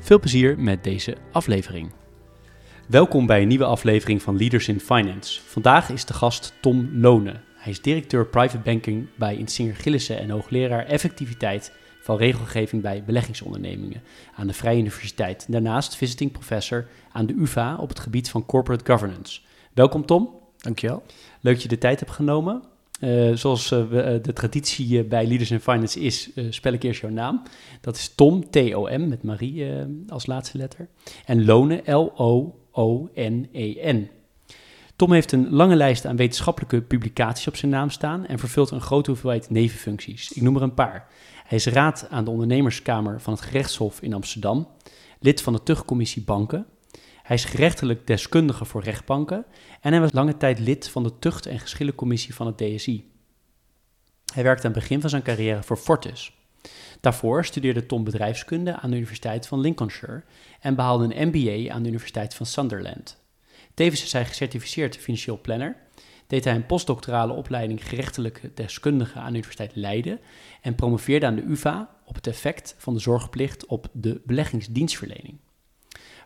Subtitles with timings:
[0.00, 1.90] Veel plezier met deze aflevering.
[2.88, 5.40] Welkom bij een nieuwe aflevering van Leaders in Finance.
[5.42, 7.42] Vandaag is de gast Tom Lonen.
[7.56, 14.02] Hij is directeur private banking bij Insinger Gillissen en hoogleraar effectiviteit van regelgeving bij beleggingsondernemingen
[14.34, 15.46] aan de Vrije Universiteit.
[15.48, 19.40] Daarnaast visiting professor aan de UvA op het gebied van corporate governance.
[19.74, 20.34] Welkom Tom.
[20.56, 21.02] Dankjewel.
[21.40, 22.62] Leuk dat je de tijd hebt genomen.
[23.00, 23.90] Uh, zoals uh,
[24.22, 27.42] de traditie bij Leaders in Finance is, uh, spel ik eerst jouw naam.
[27.80, 29.66] Dat is Tom, T-O-M, met Marie
[30.08, 30.88] als laatste letter.
[31.24, 32.50] En Lonen, L-O-O-N-E-N.
[34.98, 38.80] Tom heeft een lange lijst aan wetenschappelijke publicaties op zijn naam staan en vervult een
[38.80, 40.32] grote hoeveelheid nevenfuncties.
[40.32, 41.06] Ik noem er een paar.
[41.44, 44.68] Hij is raad aan de ondernemerskamer van het gerechtshof in Amsterdam,
[45.20, 46.66] lid van de tuchtcommissie Banken.
[47.28, 49.44] Hij is gerechtelijk deskundige voor rechtbanken
[49.80, 53.10] en hij was lange tijd lid van de tucht- en geschillencommissie van het DSI.
[54.32, 56.32] Hij werkte aan het begin van zijn carrière voor Fortis.
[57.00, 60.22] Daarvoor studeerde Tom bedrijfskunde aan de Universiteit van Lincolnshire
[60.60, 63.22] en behaalde een MBA aan de Universiteit van Sunderland.
[63.74, 65.76] Tevens is hij gecertificeerd financieel planner,
[66.26, 70.20] deed hij een postdoctorale opleiding gerechtelijke deskundige aan de Universiteit Leiden
[70.62, 75.38] en promoveerde aan de UvA op het effect van de zorgplicht op de beleggingsdienstverlening.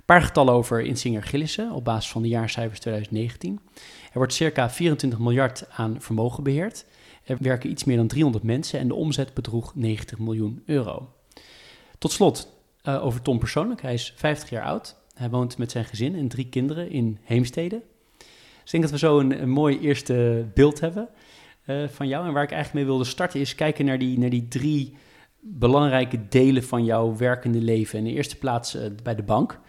[0.03, 3.61] Een paar getallen over Insinger Gillissen op basis van de jaarcijfers 2019.
[4.05, 6.85] Er wordt circa 24 miljard aan vermogen beheerd.
[7.25, 11.13] Er werken iets meer dan 300 mensen en de omzet bedroeg 90 miljoen euro.
[11.99, 12.49] Tot slot
[12.85, 13.83] uh, over Tom persoonlijk.
[13.83, 14.97] Hij is 50 jaar oud.
[15.15, 17.83] Hij woont met zijn gezin en drie kinderen in Heemstede.
[18.19, 18.27] Dus
[18.65, 21.09] ik denk dat we zo een, mooi eerste beeld hebben
[21.67, 22.27] uh, van jou.
[22.27, 24.97] En waar ik eigenlijk mee wilde starten is kijken naar die, naar die drie
[25.41, 27.99] belangrijke delen van jouw werkende leven.
[27.99, 29.61] In de eerste plaats uh, bij de bank.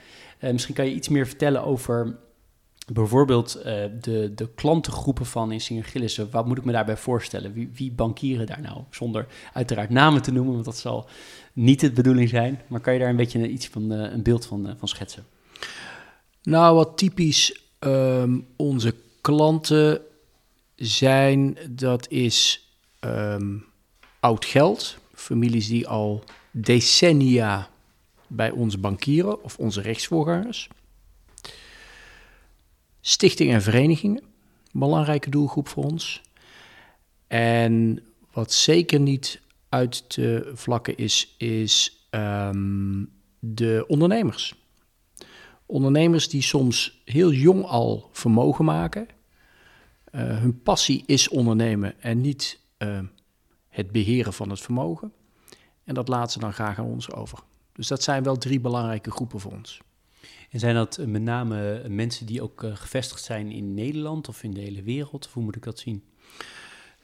[0.43, 2.15] Uh, misschien kan je iets meer vertellen over
[2.93, 3.63] bijvoorbeeld uh,
[4.01, 6.31] de, de klantengroepen van Insinger Gillissen.
[6.31, 7.53] Wat moet ik me daarbij voorstellen?
[7.53, 8.81] Wie, wie bankieren daar nou?
[8.89, 11.07] Zonder uiteraard namen te noemen, want dat zal
[11.53, 12.61] niet de bedoeling zijn.
[12.67, 15.25] Maar kan je daar een beetje iets van een beeld van, van schetsen?
[16.43, 20.01] Nou, wat typisch um, onze klanten
[20.75, 22.67] zijn, dat is
[22.99, 23.65] um,
[24.19, 24.97] oud geld.
[25.13, 27.69] Families die al decennia
[28.35, 30.69] bij onze bankieren of onze rechtsvoorgangers.
[33.01, 34.23] Stichtingen en verenigingen,
[34.71, 36.21] belangrijke doelgroep voor ons.
[37.27, 44.55] En wat zeker niet uit te vlakken is, is um, de ondernemers.
[45.65, 49.07] Ondernemers die soms heel jong al vermogen maken.
[50.11, 52.99] Uh, hun passie is ondernemen en niet uh,
[53.69, 55.13] het beheren van het vermogen.
[55.83, 57.39] En dat laten ze dan graag aan ons over.
[57.73, 59.81] Dus dat zijn wel drie belangrijke groepen voor ons.
[60.49, 64.53] En zijn dat met name mensen die ook uh, gevestigd zijn in Nederland of in
[64.53, 65.25] de hele wereld?
[65.25, 66.03] Of hoe moet ik dat zien?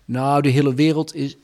[0.05, 1.37] Nou, de hele wereld is,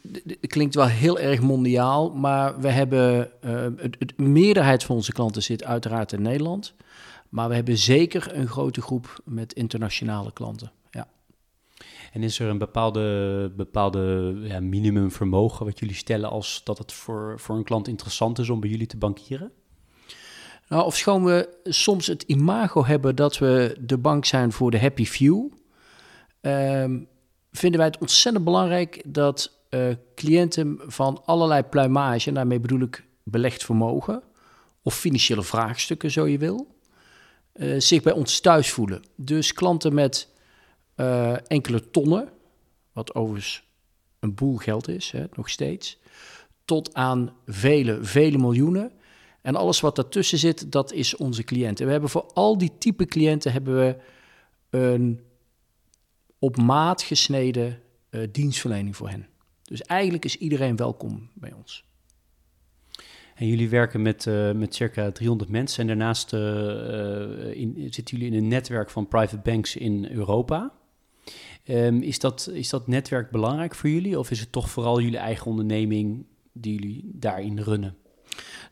[0.48, 5.44] klinkt wel heel erg mondiaal, maar we hebben, uh, het, het, meerderheid van onze klanten
[5.44, 6.74] zit uiteraard in Nederland.
[7.30, 10.72] Maar we hebben zeker een grote groep met internationale klanten.
[12.16, 17.40] En is er een bepaalde, bepaalde ja, minimumvermogen wat jullie stellen als dat het voor,
[17.40, 19.52] voor een klant interessant is om bij jullie te bankieren?
[20.68, 25.06] Nou, ofschoon we soms het imago hebben dat we de bank zijn voor de happy
[25.06, 25.52] few,
[26.42, 27.08] um,
[27.52, 33.06] vinden wij het ontzettend belangrijk dat uh, cliënten van allerlei pluimage, en daarmee bedoel ik
[33.24, 34.24] belegd vermogen
[34.82, 36.68] of financiële vraagstukken, zo je wil,
[37.54, 39.04] uh, zich bij ons thuis voelen.
[39.16, 40.34] Dus klanten met
[40.96, 42.30] uh, enkele tonnen,
[42.92, 43.64] wat overigens
[44.20, 46.00] een boel geld is, hè, nog steeds,
[46.66, 48.92] tot aan vele, vele miljoenen.
[49.42, 51.80] En alles wat daartussen zit, dat is onze cliënt.
[51.80, 53.98] En we hebben voor al die type cliënten hebben we
[54.70, 55.20] een
[56.40, 57.80] op maat gesneden
[58.10, 59.28] uh, dienstverlening voor hen.
[59.64, 61.84] Dus eigenlijk is iedereen welkom bij ons.
[63.36, 65.82] En jullie werken met, uh, met circa 300 mensen.
[65.82, 66.30] En daarnaast
[67.90, 70.74] zitten jullie in een netwerk van private banks in Europa.
[71.68, 74.20] Um, is, dat, is dat netwerk belangrijk voor jullie?
[74.20, 77.98] Of is het toch vooral jullie eigen onderneming die jullie daarin runnen?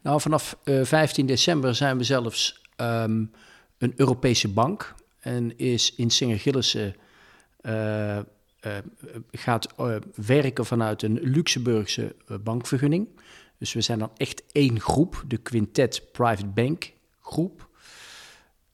[0.02, 3.32] Nou, vanaf 15 december zijn we zelfs um,
[3.78, 4.96] een Europese bank.
[5.20, 6.96] En is in Singer Gillissen
[7.62, 8.24] uh, uh,
[9.32, 9.74] gaat
[10.16, 13.08] werken vanuit een Luxemburgse bankvergunning.
[13.58, 16.92] Dus we zijn dan echt één groep, de Quintet Private Bank
[17.22, 17.70] groep.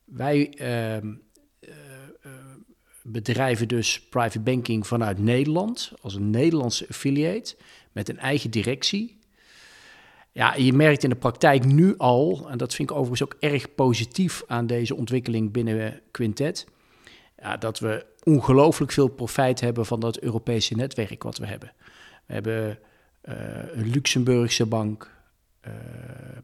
[0.04, 1.02] Wij ehm, eh, eh,
[3.02, 7.56] bedrijven dus private banking vanuit Nederland, als een Nederlandse affiliate,
[7.92, 9.18] met een eigen directie.
[10.32, 13.74] Ja, je merkt in de praktijk nu al, en dat vind ik overigens ook erg
[13.74, 16.66] positief aan deze ontwikkeling binnen Quintet,
[17.38, 21.72] ja, dat we ongelooflijk veel profijt hebben van dat Europese netwerk wat we hebben.
[22.26, 22.78] We hebben
[23.24, 23.34] uh,
[23.72, 25.10] een Luxemburgse bank,
[25.66, 25.72] uh,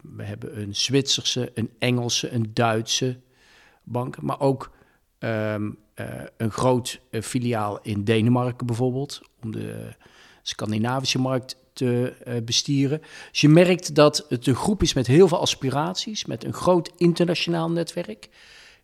[0.02, 3.20] we hebben een Zwitserse, een Engelse, een Duitse
[3.82, 4.70] bank, maar ook
[5.26, 6.06] um, uh,
[6.36, 9.94] een groot filiaal in Denemarken bijvoorbeeld, om de
[10.42, 12.12] Scandinavische markt te
[12.44, 13.02] bestieren.
[13.30, 16.92] Dus je merkt dat het een groep is met heel veel aspiraties, met een groot
[16.96, 18.28] internationaal netwerk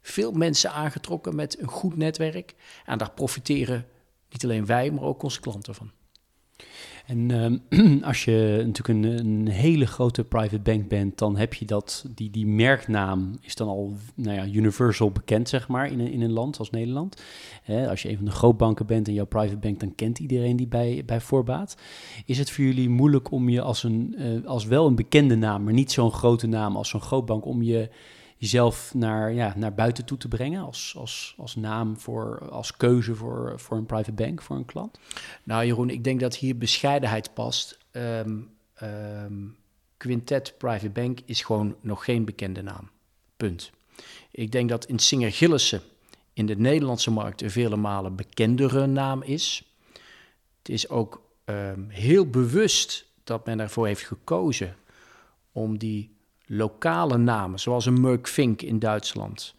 [0.02, 2.54] veel mensen aangetrokken met een goed netwerk.
[2.84, 3.86] En daar profiteren
[4.28, 5.90] niet alleen wij, maar ook onze klanten van.
[7.12, 11.64] En uh, als je natuurlijk een, een, hele grote private bank bent, dan heb je
[11.64, 16.10] dat, die, die merknaam is dan al nou ja, universal bekend, zeg maar, in een,
[16.10, 17.22] in een land als Nederland.
[17.88, 20.66] als je een van de grootbanken bent en jouw private bank, dan kent iedereen die
[20.66, 21.76] bij, bij voorbaat.
[22.26, 25.64] Is het voor jullie moeilijk om je als, een, uh, als wel een bekende naam,
[25.64, 27.90] maar niet zo'n grote naam als zo'n grootbank, om je
[28.42, 33.14] jezelf naar, ja, naar buiten toe te brengen als, als, als naam voor, als keuze
[33.14, 34.98] voor, voor een private bank, voor een klant?
[35.44, 37.78] Nou, Jeroen, ik denk dat hier bescheidenheid past.
[37.92, 38.50] Um,
[38.82, 39.56] um,
[39.96, 42.90] Quintet Private Bank is gewoon nog geen bekende naam.
[43.36, 43.70] Punt.
[44.30, 45.82] Ik denk dat in Singer Gillissen
[46.32, 49.72] in de Nederlandse markt een vele malen bekendere naam is.
[50.58, 54.76] Het is ook um, heel bewust dat men ervoor heeft gekozen
[55.52, 56.10] om die
[56.56, 59.54] lokale namen, zoals een Merck Fink in Duitsland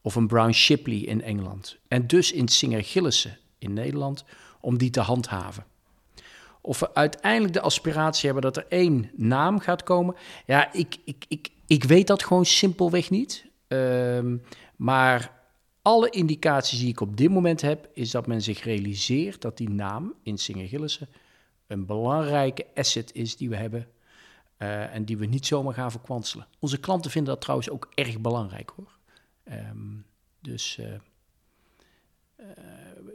[0.00, 1.78] of een Brown Shipley in Engeland.
[1.88, 4.24] En dus in Singer Gillissen in Nederland,
[4.60, 5.64] om die te handhaven.
[6.60, 10.14] Of we uiteindelijk de aspiratie hebben dat er één naam gaat komen,
[10.46, 13.46] ja, ik, ik, ik, ik weet dat gewoon simpelweg niet.
[13.68, 14.18] Uh,
[14.76, 15.32] maar
[15.82, 19.70] alle indicaties die ik op dit moment heb, is dat men zich realiseert dat die
[19.70, 21.08] naam in Singer Gillissen
[21.66, 23.88] een belangrijke asset is die we hebben
[24.58, 26.46] uh, en die we niet zomaar gaan verkwanselen.
[26.58, 28.96] Onze klanten vinden dat trouwens ook erg belangrijk hoor.
[29.52, 30.06] Um,
[30.40, 30.86] dus uh,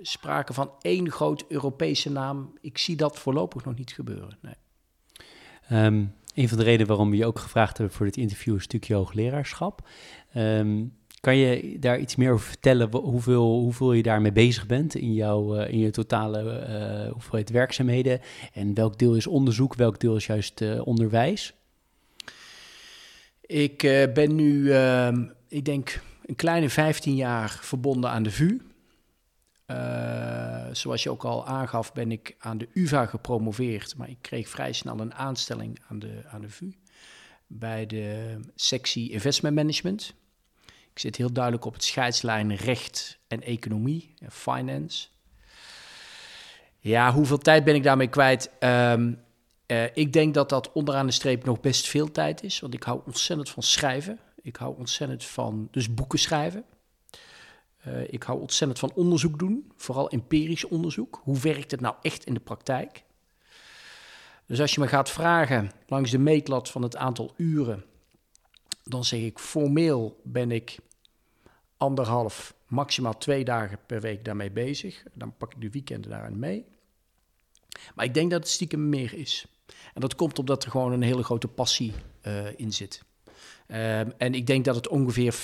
[0.02, 2.54] sprake van één groot Europese naam.
[2.62, 4.38] Ik zie dat voorlopig nog niet gebeuren.
[4.42, 4.56] Nee.
[5.86, 8.60] Um, een van de redenen waarom we je ook gevraagd hebben voor dit interview is
[8.60, 9.88] een stukje hoogleraarschap.
[10.36, 15.14] Um, kan je daar iets meer over vertellen, hoeveel, hoeveel je daarmee bezig bent in,
[15.14, 18.22] jouw, uh, in je totale uh, hoeveelheid werkzaamheden?
[18.54, 21.54] En welk deel is onderzoek, welk deel is juist uh, onderwijs?
[23.42, 23.78] Ik
[24.14, 28.62] ben nu, ehm, ik denk, een kleine 15 jaar verbonden aan de VU.
[30.72, 34.74] zoals je ook al aangaf, ben ik aan de UvA gepromoveerd, maar ik kreeg vrij
[34.74, 36.72] snel een aanstelling aan de, aan de VU
[37.48, 40.14] bij de sectie Investment Management.
[40.94, 45.08] Ik zit heel duidelijk op het scheidslijn recht en economie, en finance.
[46.80, 48.52] Ja, hoeveel tijd ben ik daarmee kwijt?
[48.60, 49.20] Um,
[49.68, 52.84] uh, ik denk dat dat onderaan de streep nog best veel tijd is, want ik
[52.84, 54.20] hou ontzettend van schrijven.
[54.42, 56.64] Ik hou ontzettend van dus boeken schrijven.
[57.88, 61.22] Uh, ik hou ontzettend van onderzoek doen, vooral empirisch onderzoek.
[61.24, 63.04] Hoe werkt het nou echt in de praktijk?
[64.46, 67.86] Dus als je me gaat vragen langs de meetlat van het aantal uren
[68.84, 70.78] dan zeg ik formeel ben ik
[71.84, 75.04] anderhalf, maximaal twee dagen per week daarmee bezig.
[75.14, 76.66] Dan pak ik de weekenden daarin mee.
[77.96, 79.46] Maar ik denk dat het stiekem meer is.
[79.94, 81.94] En dat komt omdat er gewoon een hele grote passie
[82.28, 83.04] uh, in zit.
[83.68, 85.38] Um, en ik denk dat het ongeveer 50-50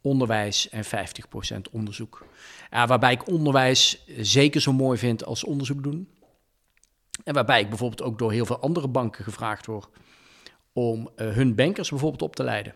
[0.00, 2.26] onderwijs en 50% onderzoek.
[2.70, 6.08] Ja, waarbij ik onderwijs zeker zo mooi vind als onderzoek doen.
[7.24, 9.88] En waarbij ik bijvoorbeeld ook door heel veel andere banken gevraagd word
[10.72, 12.74] om uh, hun bankers bijvoorbeeld op te leiden.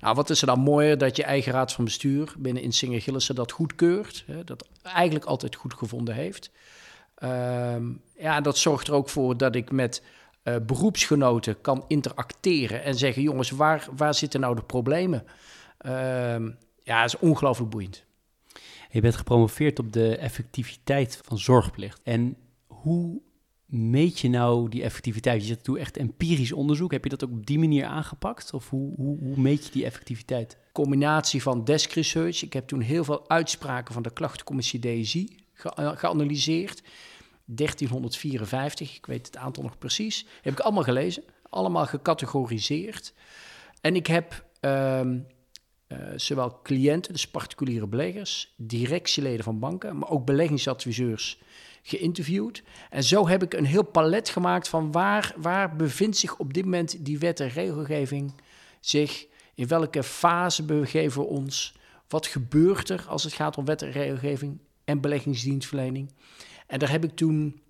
[0.00, 3.34] Nou, wat is er dan mooier dat je eigen raad van bestuur binnen Insinger Gillissen
[3.34, 6.50] dat goedkeurt, hè, dat eigenlijk altijd goed gevonden heeft.
[7.22, 10.02] Um, ja, dat zorgt er ook voor dat ik met
[10.44, 15.24] uh, beroepsgenoten kan interacteren en zeggen: jongens, waar, waar zitten nou de problemen?
[15.86, 18.04] Um, ja, is ongelooflijk boeiend.
[18.90, 22.00] Je bent gepromoveerd op de effectiviteit van zorgplicht.
[22.02, 23.20] En hoe
[23.70, 25.40] meet je nou die effectiviteit?
[25.40, 26.92] Je zet toe echt empirisch onderzoek.
[26.92, 28.52] Heb je dat ook op die manier aangepakt?
[28.52, 30.56] Of hoe, hoe, hoe meet je die effectiviteit?
[30.72, 32.42] Combinatie van desk research.
[32.42, 36.82] Ik heb toen heel veel uitspraken van de klachtencommissie DSI ge geanalyseerd.
[37.44, 40.26] 1354, ik weet het aantal nog precies.
[40.42, 43.12] Heb ik allemaal gelezen, allemaal gecategoriseerd.
[43.80, 45.26] En ik heb um,
[45.88, 51.38] uh, zowel cliënten, dus particuliere beleggers, directieleden van banken, maar ook beleggingsadviseurs
[51.82, 52.62] geïnterviewd.
[52.90, 56.64] En zo heb ik een heel palet gemaakt van waar, waar bevindt zich op dit
[56.64, 58.32] moment die wet en regelgeving
[58.80, 61.74] zich In welke fase begeven we ons?
[62.08, 66.12] Wat gebeurt er als het gaat om wet en regelgeving en beleggingsdienstverlening?
[66.66, 67.62] En daar heb ik toen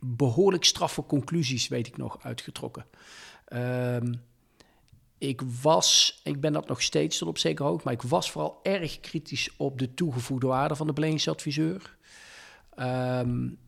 [0.00, 2.86] behoorlijk straffe conclusies, weet ik nog, uitgetrokken.
[3.52, 4.22] Um,
[5.18, 8.60] ik was, ik ben dat nog steeds tot op zekere hoogte, maar ik was vooral
[8.62, 11.96] erg kritisch op de toegevoegde waarde van de beleggingsadviseur.
[12.80, 13.58] Um,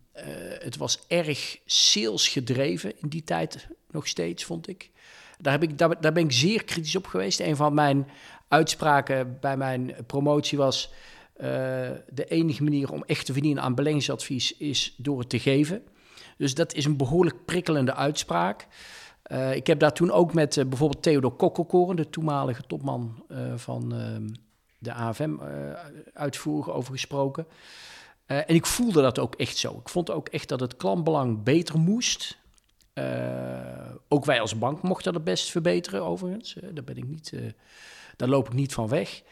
[0.58, 4.90] het was erg sales gedreven in die tijd nog steeds, vond ik.
[5.38, 7.40] Daar, heb ik daar, ben ik zeer kritisch op geweest.
[7.40, 8.08] Een van mijn
[8.48, 10.92] uitspraken bij mijn promotie was...
[11.36, 11.42] Uh,
[12.08, 15.82] de enige manier om echt te verdienen aan beleggingsadvies is door het te geven.
[16.36, 18.66] Dus dat is een behoorlijk prikkelende uitspraak.
[19.32, 23.24] Uh, ik heb daar toen ook met bijvoorbeeld Theodor Kokkelkoren, de toenmalige topman
[23.56, 24.28] van ehm,
[24.78, 25.34] de AFM,
[26.12, 27.46] uitvoerig over gesproken.
[28.26, 29.78] En ik voelde dat ook echt zo.
[29.80, 32.38] Ik vond ook echt dat het klantbelang beter moest.
[34.08, 36.56] ook wij als bank mochten dat best verbeteren, overigens.
[36.72, 37.32] daar, ben ik niet,
[38.16, 39.22] daar loop ik niet van weg.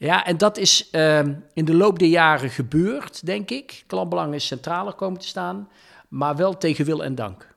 [0.00, 3.84] Ja, en dat is ehm, in de loop der jaren gebeurd, denk ik.
[3.86, 5.68] Klantbelang is centraler komen te staan,
[6.08, 7.54] maar wel tegen wil en dank.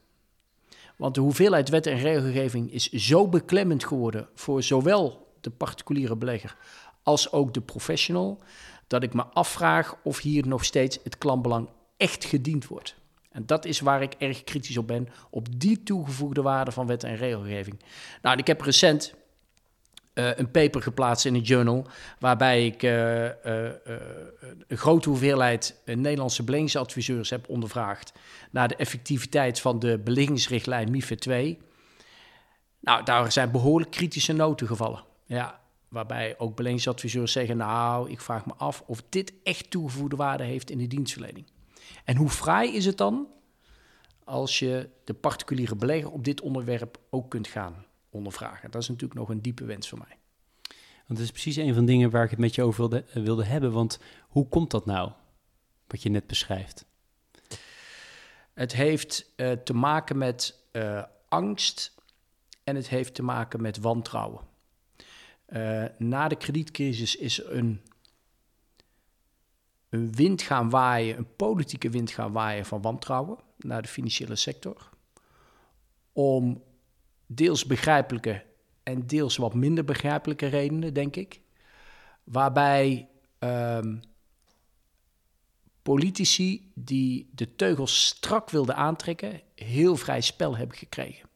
[0.95, 6.55] Want de hoeveelheid wet en regelgeving is zo beklemmend geworden voor zowel de particuliere belegger
[7.03, 8.39] als ook de professional,
[8.87, 12.95] dat ik me afvraag of hier nog steeds het klantbelang echt gediend wordt.
[13.31, 17.03] En dat is waar ik erg kritisch op ben, op die toegevoegde waarde van wet
[17.03, 17.79] en regelgeving.
[18.21, 19.13] Nou, ik heb recent
[20.13, 21.87] uh, een paper geplaatst in een journal,
[22.19, 23.31] waarbij ik uh, uh,
[24.67, 28.13] een grote hoeveelheid Nederlandse beleggingsadviseurs heb ondervraagd
[28.51, 31.59] naar de effectiviteit van de beleggingsrichtlijn MIFID 2.
[32.79, 35.03] Nou, daar zijn behoorlijk kritische noten gevallen.
[35.25, 35.59] Ja,
[35.93, 40.69] waarbij ook beleggingsadviseurs zeggen, nou, ik vraag me af of dit echt toegevoegde waarde heeft
[40.69, 41.45] in de dienstverlening.
[42.03, 43.27] En hoe fraai is het dan
[44.23, 48.71] als je de particuliere belegger op dit onderwerp ook kunt gaan ondervragen.
[48.71, 50.17] Dat is natuurlijk nog een diepe wens voor mij.
[51.07, 53.03] Want dat is precies een van de dingen waar ik het met je over wilde,
[53.03, 53.71] eh, wilde hebben.
[53.71, 55.11] Want hoe komt dat nou,
[55.87, 56.85] wat je net beschrijft?
[58.53, 61.95] Het heeft uh, te maken met uh, angst
[62.63, 64.51] en het heeft te maken met wantrouwen.
[65.53, 67.81] Uh, na de kredietcrisis is een,
[69.89, 74.89] een wind gaan waaien, een politieke wind gaan waaien van wantrouwen naar de financiële sector.
[76.11, 76.63] Om
[77.25, 78.43] deels begrijpelijke
[78.83, 81.41] en deels wat minder begrijpelijke redenen, denk ik.
[82.23, 84.01] Waarbij um,
[85.81, 91.29] politici die de teugels strak wilden aantrekken, heel vrij spel hebben gekregen.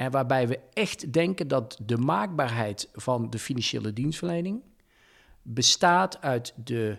[0.00, 4.62] En waarbij we echt denken dat de maakbaarheid van de financiële dienstverlening
[5.42, 6.98] bestaat uit de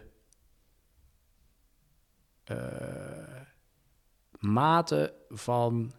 [2.51, 2.57] uh,
[4.39, 5.93] mate van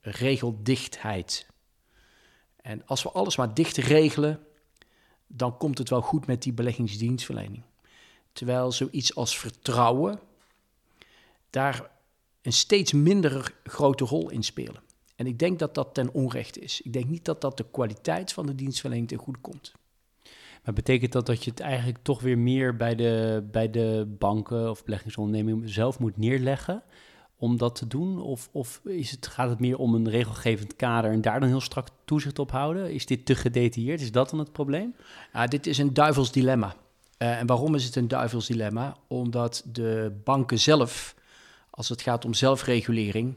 [0.00, 1.46] regeldichtheid.
[2.56, 4.46] En als we alles maar dicht regelen,
[5.26, 7.62] dan komt het wel goed met die beleggingsdienstverlening.
[8.32, 10.20] Terwijl zoiets als vertrouwen
[11.50, 11.90] daar
[12.42, 14.86] een steeds minder grote rol in spelen.
[15.18, 16.80] En ik denk dat dat ten onrechte is.
[16.80, 19.72] Ik denk niet dat dat de kwaliteit van de dienstverlening ten goede komt.
[20.64, 24.70] Maar betekent dat dat je het eigenlijk toch weer meer bij de, bij de banken
[24.70, 26.82] of beleggingsondernemingen zelf moet neerleggen?
[27.38, 28.22] om dat te doen?
[28.22, 31.60] Of, of is het, gaat het meer om een regelgevend kader en daar dan heel
[31.60, 32.92] strak toezicht op houden?
[32.92, 34.00] Is dit te gedetailleerd?
[34.00, 34.94] Is dat dan het probleem?
[35.32, 36.74] Ja, dit is een duivels dilemma.
[37.18, 38.96] Uh, en waarom is het een duivels dilemma?
[39.06, 41.14] Omdat de banken zelf,
[41.70, 43.34] als het gaat om zelfregulering,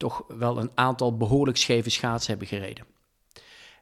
[0.00, 2.84] toch wel een aantal behoorlijk scheve schaatsen hebben gereden.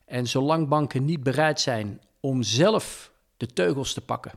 [0.05, 4.33] En zolang banken niet bereid zijn om zelf de teugels te pakken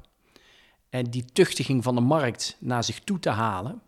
[0.90, 3.82] en die tuchtiging van de markt naar zich toe te halen,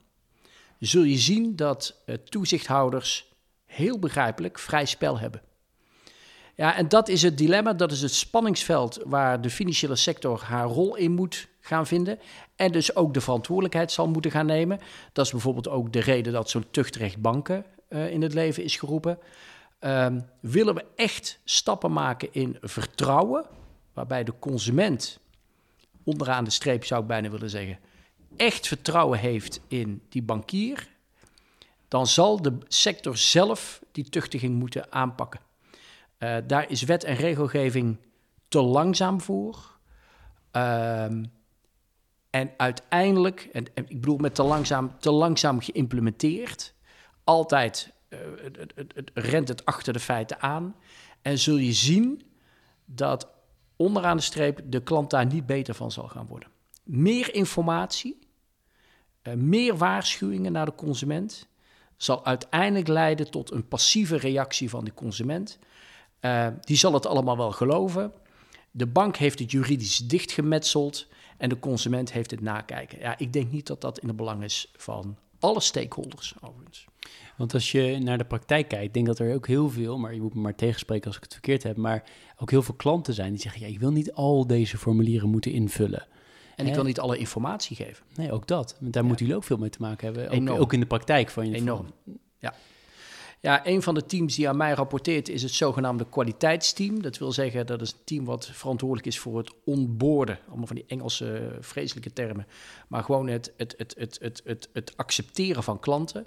[0.80, 3.32] zul je zien dat uh, toezichthouders
[3.66, 5.42] heel begrijpelijk vrij spel hebben.
[6.56, 10.68] Ja, en dat is het dilemma, dat is het spanningsveld waar de financiële sector haar
[10.68, 12.20] rol in moet gaan vinden.
[12.56, 14.80] En dus ook de verantwoordelijkheid zal moeten gaan nemen.
[15.14, 18.78] Dat is bijvoorbeeld ook de reden dat zo'n tuchtrecht banken uh, in het leven is
[18.78, 19.20] geroepen.
[19.82, 20.08] Uh,
[20.40, 23.46] willen we echt stappen maken in vertrouwen,
[23.94, 25.20] waarbij de consument,
[26.04, 27.80] onderaan de streep zou ik bijna willen zeggen,
[28.36, 30.88] echt vertrouwen heeft in die bankier,
[31.88, 35.40] dan zal de sector zelf die tuchtiging moeten aanpakken.
[36.20, 37.98] Uh, daar is wet en regelgeving
[38.48, 39.72] te langzaam voor.
[40.52, 41.32] Um,
[42.30, 46.74] en uiteindelijk, en, ik bedoel met te langzaam, te langzaam geïmplementeerd,
[47.24, 50.76] altijd uh, het, het, het, rent het achter de feiten aan.
[51.22, 52.22] En zul je zien
[52.86, 53.28] dat
[53.76, 56.50] onderaan de streep de klant daar niet beter van zal gaan worden.
[56.84, 58.20] Meer informatie,
[59.24, 61.48] uh, meer waarschuwingen naar de consument
[61.98, 65.60] zal uiteindelijk leiden tot een passieve reactie van de consument.
[66.22, 68.14] Uh, die zal het allemaal wel geloven.
[68.72, 73.00] De bank heeft het juridisch dichtgemetseld en de consument heeft het nakijken.
[73.00, 76.86] Ja, ik denk niet dat dat in het belang is van alle stakeholders overigens.
[77.38, 80.22] Want als je naar de praktijk kijkt, denk dat er ook heel veel, maar je
[80.22, 82.04] moet me maar tegenspreken als ik het verkeerd heb, maar
[82.38, 85.52] ook heel veel klanten zijn die zeggen, ja, ik wil niet al deze formulieren moeten
[85.52, 86.08] invullen.
[86.56, 88.06] En ik wil niet alle informatie geven.
[88.16, 88.78] Nee, ook dat.
[88.80, 90.50] Want daar moeten jullie ook veel mee te maken hebben.
[90.52, 91.56] Ook, ook in de praktijk van je.
[91.56, 91.86] Enorm.
[92.40, 92.54] Ja.
[93.44, 97.02] Ja, een van de teams die aan mij rapporteert is het zogenaamde kwaliteitsteam.
[97.02, 100.40] Dat wil zeggen, dat is een team wat verantwoordelijk is voor het onboorden.
[100.48, 102.48] Allemaal van die Engelse vreselijke termen.
[102.88, 106.26] Maar gewoon het, het, het, het, het, het, het accepteren van klanten.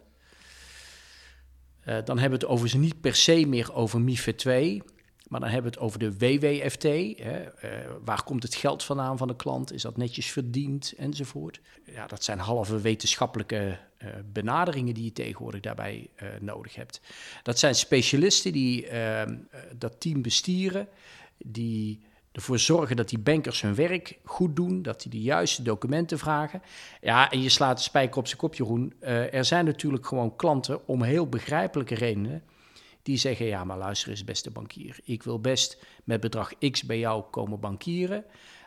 [1.84, 4.82] Uh, dan hebben we het overigens niet per se meer over MIFID 2.
[5.28, 6.82] Maar dan hebben we het over de WWFT.
[6.82, 7.42] Hè.
[7.42, 7.70] Uh,
[8.04, 9.72] waar komt het geld vandaan van de klant?
[9.72, 10.94] Is dat netjes verdiend?
[10.96, 11.60] Enzovoort.
[11.84, 17.00] Ja, dat zijn halve wetenschappelijke uh, benaderingen die je tegenwoordig daarbij uh, nodig hebt.
[17.42, 19.36] Dat zijn specialisten die ehm,
[19.78, 20.88] dat team bestieren,
[21.38, 22.00] die
[22.32, 26.62] ervoor zorgen dat die bankers hun werk goed doen, dat die de juiste documenten vragen.
[27.00, 28.94] Ja, en je slaat de spijker op zijn kop, Jeroen.
[29.00, 32.42] er zijn natuurlijk gewoon klanten om heel begrijpelijke redenen
[33.06, 34.98] die zeggen, ja, maar luister eens, beste bankier.
[35.04, 38.24] Ik wil best met bedrag X bij jou komen bankieren,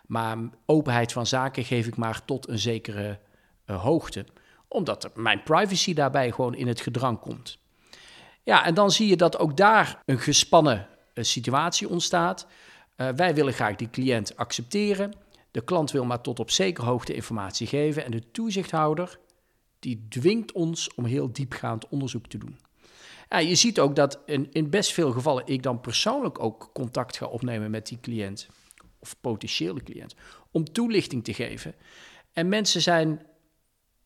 [0.07, 3.19] maar openheid van zaken geef ik maar tot een zekere
[3.65, 4.25] uh, hoogte,
[4.67, 7.59] omdat mijn privacy daarbij gewoon in het gedrang komt.
[8.43, 12.47] Ja, en dan zie je dat ook daar een gespannen uh, situatie ontstaat.
[12.97, 15.13] Uh, wij willen graag die cliënt accepteren.
[15.51, 19.19] De klant wil maar tot op zekere hoogte informatie geven en de toezichthouder
[19.79, 22.59] die dwingt ons om heel diepgaand onderzoek te doen.
[23.29, 27.17] Ja, je ziet ook dat in, in best veel gevallen ik dan persoonlijk ook contact
[27.17, 28.47] ga opnemen met die cliënt
[28.99, 30.15] of potentiële cliënt
[30.51, 31.75] om toelichting te geven.
[32.33, 33.25] En mensen zijn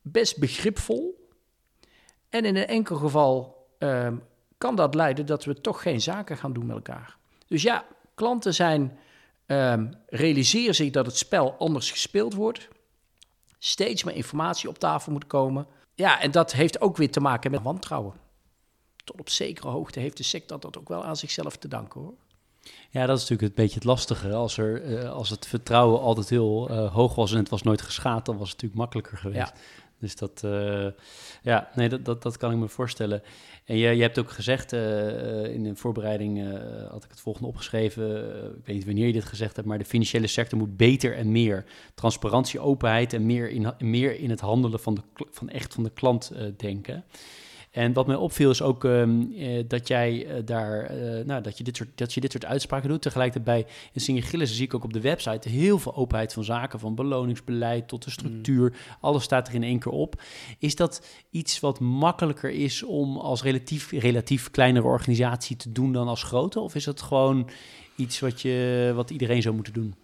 [0.01, 1.27] best begripvol.
[2.30, 4.24] En in een enkel geval um,
[4.58, 7.18] kan dat leiden dat we toch geen zaken gaan doen met elkaar.
[7.48, 8.97] Dus ja, klanten zijn,
[9.45, 12.67] um, realiseren zich dat het spel anders gespeeld wordt.
[13.60, 15.67] Steeds meer informatie op tafel moet komen.
[15.93, 18.22] Ja, en dat heeft ook weer te maken met wantrouwen
[19.04, 22.13] tot op zekere hoogte heeft de sector dat ook wel aan zichzelf te danken hoor.
[22.89, 24.34] Ja, dat is natuurlijk een beetje het lastige.
[24.34, 27.82] Als, er, uh, als het vertrouwen altijd heel uh, hoog was en het was nooit
[27.82, 29.54] geschaad, dan was het natuurlijk makkelijker geweest.
[29.56, 29.62] Ja.
[30.00, 30.88] Dus dat, uh,
[31.44, 33.22] ja, nee, dat, dat, dat kan ik me voorstellen.
[33.66, 38.66] En je, je hebt ook gezegd, in de voorbereiding had ik het volgende opgeschreven, ik
[38.66, 41.66] weet niet wanneer je dit gezegd hebt, maar de financiële sector moet beter en meer
[41.94, 45.89] transparantie, openheid en meer in, meer in het handelen van, de, van echt van de
[45.89, 47.04] klant denken.
[47.73, 51.57] En wat mij opviel is ook um, uh, dat jij uh, daar, uh, nou, dat
[51.57, 53.01] je, dit soort, dat je dit soort uitspraken doet.
[53.01, 56.43] Tegelijkertijd bij in Singer Gillis zie ik ook op de website heel veel openheid van
[56.43, 58.13] zaken, van beloningsbeleid tot de mm.
[58.13, 58.69] structuur.
[58.69, 58.95] Mm.
[58.99, 60.21] Alles staat er in één keer op.
[60.59, 66.07] Is dat iets wat makkelijker is om als relatief, relatief kleinere organisatie te doen dan
[66.07, 66.59] als grote?
[66.59, 67.49] Of is dat gewoon
[67.95, 69.95] iets wat, je, wat iedereen zou moeten doen?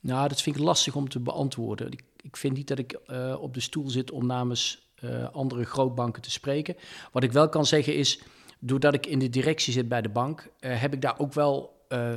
[0.00, 1.92] Nou, dat vind ik lastig om te beantwoorden.
[1.92, 3.00] Ik, ik vind niet dat ik
[3.40, 6.76] op de stoel zit om namens uh, andere grootbanken te spreken.
[7.12, 8.20] Wat ik wel kan zeggen is,
[8.58, 11.76] doordat ik in de directie zit bij de bank, uh, heb ik daar ook wel.
[11.88, 12.12] Uh,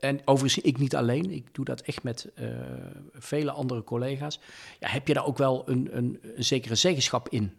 [0.00, 2.28] en overigens, ik niet alleen, ik doe dat echt met
[3.12, 4.40] vele andere collega's.
[4.80, 7.52] Ja, heb je daar ook wel een, een, een zekere zeggenschap in?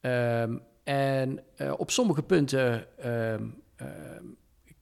[0.00, 1.40] Um, en
[1.76, 3.44] op sommige punten ehm,
[3.76, 4.24] ehm,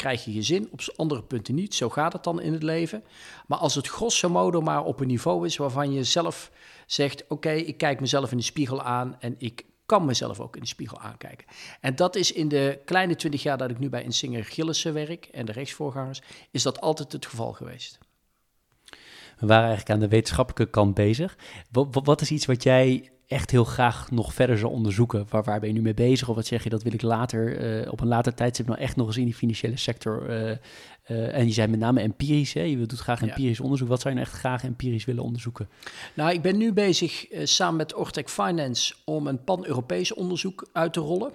[0.01, 1.75] krijg je je zin, op andere punten niet.
[1.75, 3.05] Zo gaat het dan in het leven.
[3.47, 6.51] Maar als het grosso modo maar op een niveau is waarvan je zelf
[6.93, 10.63] zegt: Oké, ik kijk mezelf in de spiegel aan en ik kan mezelf ook in
[10.63, 11.47] de spiegel aankijken.
[11.81, 15.25] En dat is in de kleine twintig jaar dat ik nu bij Insinger Gillissen werk
[15.25, 17.99] en de rechtsvoorgangers, is dat altijd het geval geweest.
[19.41, 21.37] We waren eigenlijk aan de wetenschappelijke kant bezig.
[21.71, 25.27] Wat, wat is iets wat jij echt heel graag nog verder zou onderzoeken?
[25.29, 26.29] Waar, waar ben je nu mee bezig?
[26.29, 28.97] Of wat zeg je, dat wil ik later, uh, op een later tijdstip nou echt
[28.97, 30.31] nog eens in die financiële sector.
[30.31, 32.63] Uh, uh, en je zei met name empirisch, hè?
[32.63, 33.89] je doet graag empirisch onderzoek.
[33.89, 35.69] Wat zou je nou echt graag empirisch willen onderzoeken?
[36.15, 41.01] Nou, ik ben nu bezig samen met Ortec Finance om een pan-Europees onderzoek uit te
[41.01, 41.33] rollen.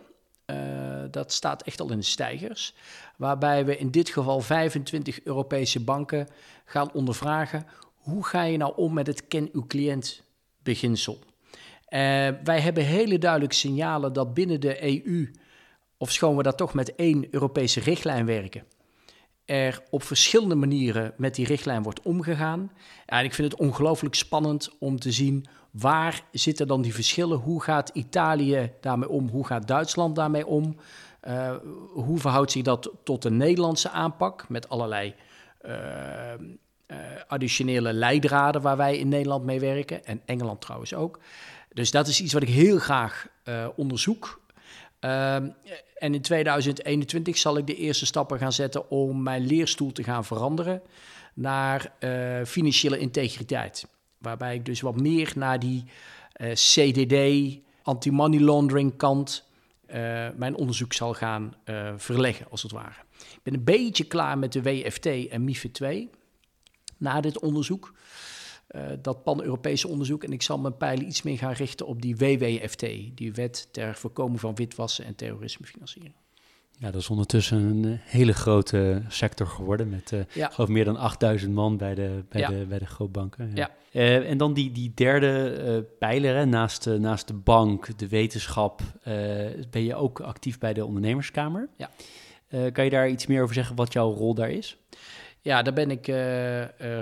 [1.12, 2.74] dat staat echt al in de stijgers.
[3.18, 6.28] Waarbij we in dit geval 25 Europese banken
[6.66, 7.66] gaan ondervragen.
[8.06, 10.24] Hoe ga je nou om met het ken uw cliënt
[10.64, 11.20] beginsel?
[11.20, 12.00] Uh,
[12.44, 15.32] wij hebben hele duidelijke signalen dat binnen de EU,
[15.98, 18.64] of schoon we daar toch met één Europese richtlijn werken,
[19.46, 22.72] er op verschillende manieren met die richtlijn wordt omgegaan.
[23.06, 27.38] En ik vind het ongelooflijk spannend om te zien waar zitten dan die verschillen.
[27.38, 29.30] Hoe gaat Italië daarmee om?
[29.30, 30.76] Hoe gaat Duitsland daarmee om?
[31.28, 31.56] Uh,
[31.94, 35.16] hoe verhoudt zich dat tot de Nederlandse aanpak met allerlei
[35.66, 35.74] uh,
[36.88, 41.20] uh, additionele leidraden waar wij in Nederland mee werken en Engeland trouwens ook.
[41.74, 44.42] Dus dat is iets wat ik heel graag uh, onderzoek.
[45.00, 45.50] Ehm,
[45.98, 50.26] en in 2021 zal ik de eerste stappen gaan zetten om mijn leerstoel te gaan
[50.26, 50.82] veranderen
[51.34, 53.88] naar uh, financiële integriteit.
[54.18, 55.84] Waarbij ik dus wat meer naar die
[56.54, 57.16] CDD,
[57.84, 59.44] anti-money laundering kant
[60.36, 61.56] mijn onderzoek zal gaan
[61.98, 63.02] verleggen, als het ware.
[63.18, 66.10] Ik ben een beetje klaar met de WFT en MIFID 2
[67.06, 67.94] na dit onderzoek.
[68.76, 70.24] Uh, dat pan-Europese onderzoek.
[70.24, 73.96] En ik zal mijn pijlen iets meer gaan richten op die WWFT, die wet ter
[73.96, 76.14] voorkomen van witwassen en terrorismefinanciering.
[76.78, 80.50] Ja, dat is ondertussen een eh, hele grote sector geworden met uh, ja.
[80.50, 82.48] geloof meer dan 8000 man bij de, bij ja.
[82.48, 83.52] de, bij de grootbanken.
[83.54, 83.70] Ja.
[83.92, 84.02] ja.
[84.02, 88.82] Uh, en dan die, die derde pijler, hè, naast, naast de bank, de wetenschap,
[89.70, 91.70] ben je ook actief bij de ondernemerskamer.
[91.78, 91.90] Ja.
[92.72, 94.78] kan je daar iets meer over zeggen wat jouw rol daar is?
[95.46, 96.08] Ja, daar ben ik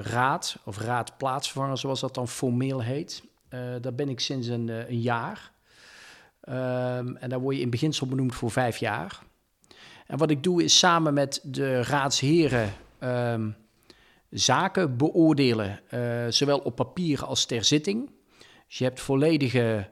[0.03, 3.23] raad of raadplaatsvervanger, zoals dat dan formeel heet.
[3.81, 5.51] daar ben ik sinds een, een jaar.
[6.49, 9.19] Um, en daar word je in beginsel benoemd voor vijf jaar.
[10.07, 13.55] En wat ik doe is samen met de raadsheren um,
[14.29, 15.79] zaken beoordelen,
[16.33, 18.09] zowel op papier als ter zitting.
[18.67, 19.89] Dus je hebt volledige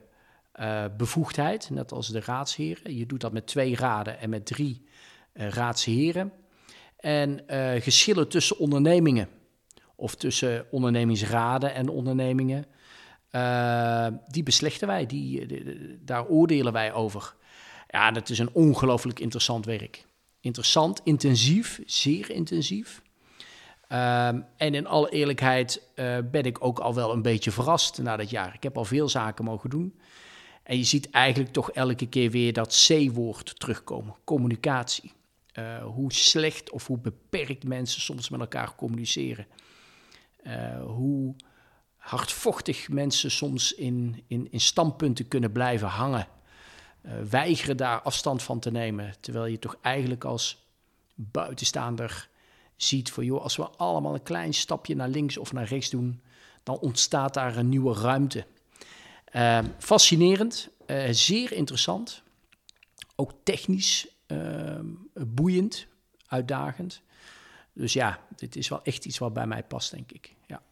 [0.96, 2.96] bevoegdheid, net als de raadsheren.
[2.96, 4.86] Je doet dat met twee raden en met drie
[5.34, 6.32] uh, raadsheren.
[7.02, 7.44] En
[7.82, 9.28] geschillen tussen ondernemingen
[9.96, 12.64] of tussen ondernemingsraden en ondernemingen,
[14.28, 15.46] die beslechten wij, die,
[16.04, 17.34] daar oordelen wij over.
[17.88, 20.04] Ja, dat is een ongelooflijk interessant werk.
[20.40, 23.02] Interessant, intensief, zeer intensief.
[23.88, 25.82] Um, en in alle eerlijkheid
[26.30, 28.54] ben ik ook al wel een beetje verrast na dat jaar.
[28.54, 29.98] Ik heb al veel zaken mogen doen.
[30.62, 35.12] En je ziet eigenlijk toch elke keer weer dat C-woord terugkomen: communicatie.
[35.58, 39.46] Uh, hoe slecht of hoe beperkt mensen soms met elkaar communiceren.
[40.46, 41.34] Uh, hoe
[41.96, 46.28] hardvochtig mensen soms in, in, in standpunten kunnen blijven hangen
[47.02, 49.14] uh, weigeren daar afstand van te nemen.
[49.20, 50.66] Terwijl je toch eigenlijk als
[51.14, 52.28] buitenstaander
[52.76, 56.22] ziet van joh, als we allemaal een klein stapje naar links of naar rechts doen,
[56.62, 58.46] dan ontstaat daar een nieuwe ruimte.
[59.78, 60.68] Fascinerend,
[61.10, 62.22] zeer interessant,
[63.16, 64.11] ook technisch
[65.26, 65.86] boeiend,
[66.26, 67.02] uitdagend.
[67.72, 70.34] Dus ja, dit is wel echt iets wat bij mij past, denk ik.
[70.46, 70.62] Ja.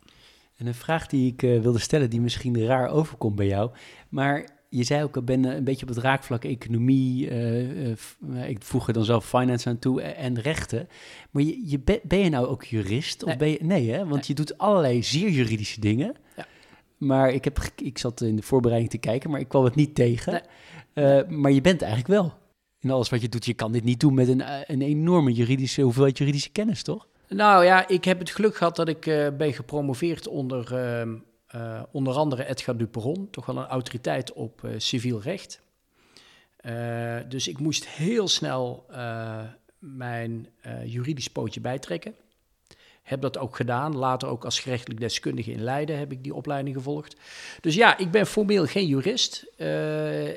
[0.57, 3.71] En een vraag die ik wilde stellen, die misschien raar overkomt bij jou,
[4.09, 8.63] maar je zei ook, ik ben een beetje op het raakvlak economie, uh, uh, ik
[8.63, 10.89] voeg er dan zelf finance aan toe en rechten.
[11.31, 13.23] Maar je, je ben je nou ook jurist?
[13.23, 14.07] Of ben je, nee, hè?
[14.07, 16.15] want je doet allerlei zeer juridische dingen.
[16.37, 16.47] Ja.
[16.97, 19.95] Maar ik, heb, ik zat in de voorbereiding te kijken, maar ik kwam het niet
[19.95, 20.43] tegen.
[20.95, 21.25] Nee.
[21.27, 22.35] maar je bent eigenlijk wel
[22.81, 23.45] in alles wat je doet.
[23.45, 27.07] Je kan dit niet doen met een, een enorme juridische hoeveelheid juridische kennis, toch?
[27.29, 29.01] Nou ja, ik heb het geluk gehad dat ik
[29.39, 31.15] ben gepromoveerd onder ehm,
[31.55, 35.61] uh, onder andere Edgar Duperon, toch wel een autoriteit op civiel recht.
[37.29, 38.87] Dus ik moest heel snel
[39.79, 40.49] mijn
[40.85, 42.15] juridisch pootje bijtrekken.
[43.11, 43.97] Heb dat ook gedaan.
[43.97, 47.17] Later ook als gerechtelijk deskundige in Leiden heb ik die opleiding gevolgd.
[47.61, 49.45] Dus ja, ik ben formeel geen jurist.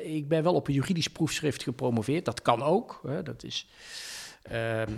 [0.03, 2.25] ik ben wel op een juridisch proefschrift gepromoveerd.
[2.25, 2.99] Dat kan ook.
[3.07, 3.67] Hè, dat is,
[4.41, 4.91] ehm,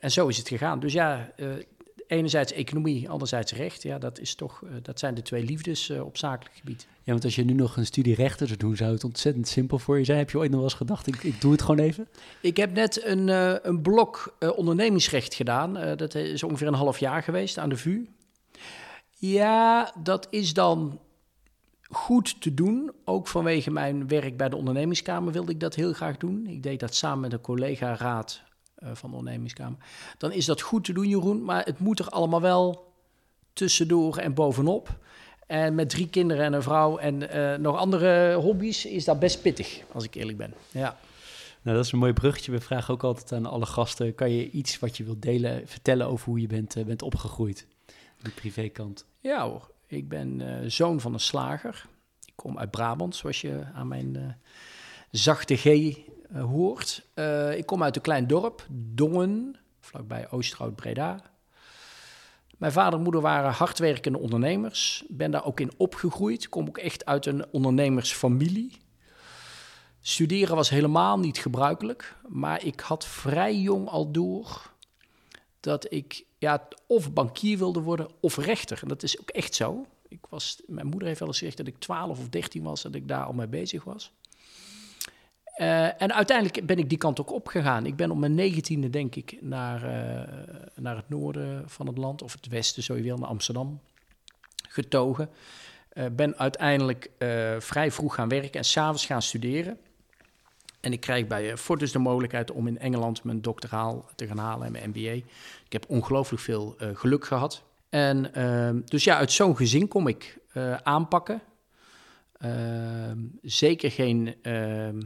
[0.00, 0.80] en zo is het gegaan.
[0.80, 1.32] Dus ja,
[2.06, 3.82] enerzijds economie, anderzijds recht.
[3.82, 6.86] Ja, dat, is toch, uh, dat zijn de twee liefdes uh, op zakelijk gebied.
[7.02, 9.78] Ja, want als je nu nog een studie rechten zou doen, zou het ontzettend simpel
[9.78, 10.18] voor je zijn.
[10.18, 12.08] Heb je ooit nog wel eens gedacht, ik, ik doe het gewoon even?
[12.40, 15.96] Ik heb net een, uh, een blok ondernemingsrecht gedaan.
[15.96, 18.06] dat is ongeveer een half jaar geweest aan de VU.
[19.10, 21.00] Ja, dat is dan
[21.88, 22.92] goed te doen.
[23.04, 26.46] Ook vanwege mijn werk bij de ondernemingskamer wilde ik dat heel graag doen.
[26.46, 28.42] Ik deed dat samen met een collega-raad
[28.82, 29.78] van de ondernemingskamer.
[30.18, 32.92] Dan is dat goed te doen, Jeroen, maar het moet er allemaal wel
[33.52, 34.98] tussendoor en bovenop.
[35.46, 39.42] En met drie kinderen en een vrouw en uh, nog andere hobby's is dat best
[39.42, 40.54] pittig, als ik eerlijk ben.
[40.70, 40.98] Ja.
[41.62, 42.52] Nou, dat is een mooi bruggetje.
[42.52, 46.06] We vragen ook altijd aan alle gasten: kan je iets wat je wilt delen, vertellen
[46.06, 47.66] over hoe je bent, uh, bent opgegroeid?
[48.22, 49.04] De privékant.
[49.20, 51.86] Ja hoor, ik ben uh, zoon van een slager.
[52.24, 54.40] Ik kom uit Brabant, zoals je aan mijn
[55.10, 55.64] zachte G
[56.32, 57.06] uh, hoort.
[57.14, 61.20] Uh, ik kom uit een klein dorp, Dongen, vlakbij Oosterhout-Breda.
[62.56, 65.04] Mijn vader en moeder waren hardwerkende ondernemers.
[65.08, 66.48] Ben daar ook in opgegroeid.
[66.48, 68.76] Kom ook echt uit een ondernemersfamilie.
[70.00, 72.16] Studeren was helemaal niet gebruikelijk.
[72.28, 74.72] Maar ik had vrij jong al door
[75.60, 78.78] dat ik ja, of bankier wilde worden of rechter.
[78.82, 79.86] En dat is ook echt zo.
[80.08, 82.94] Ik was, mijn moeder heeft wel eens gezegd dat ik 12 of 13 was, dat
[82.94, 84.12] ik daar al mee bezig was.
[85.56, 87.86] Uh, en uiteindelijk ben ik die kant ook opgegaan.
[87.86, 90.22] Ik ben op mijn negentiende, denk ik, naar, uh,
[90.74, 93.80] naar het noorden van het land, of het westen, zo je wil, naar Amsterdam
[94.68, 95.30] getogen.
[95.92, 97.10] Uh, ben uiteindelijk
[97.58, 99.78] vrij vroeg gaan werken en s'avonds gaan studeren.
[100.80, 104.66] En ik krijg bij Fortis de mogelijkheid om in Engeland mijn doctoraal te gaan halen
[104.66, 105.12] en mijn MBA.
[105.64, 107.62] Ik heb ongelooflijk veel geluk gehad.
[107.88, 110.38] En uh, dus ja, uit zo'n gezin kom ik
[110.82, 111.42] aanpakken.
[112.38, 115.00] Ehm, zeker geen ehm,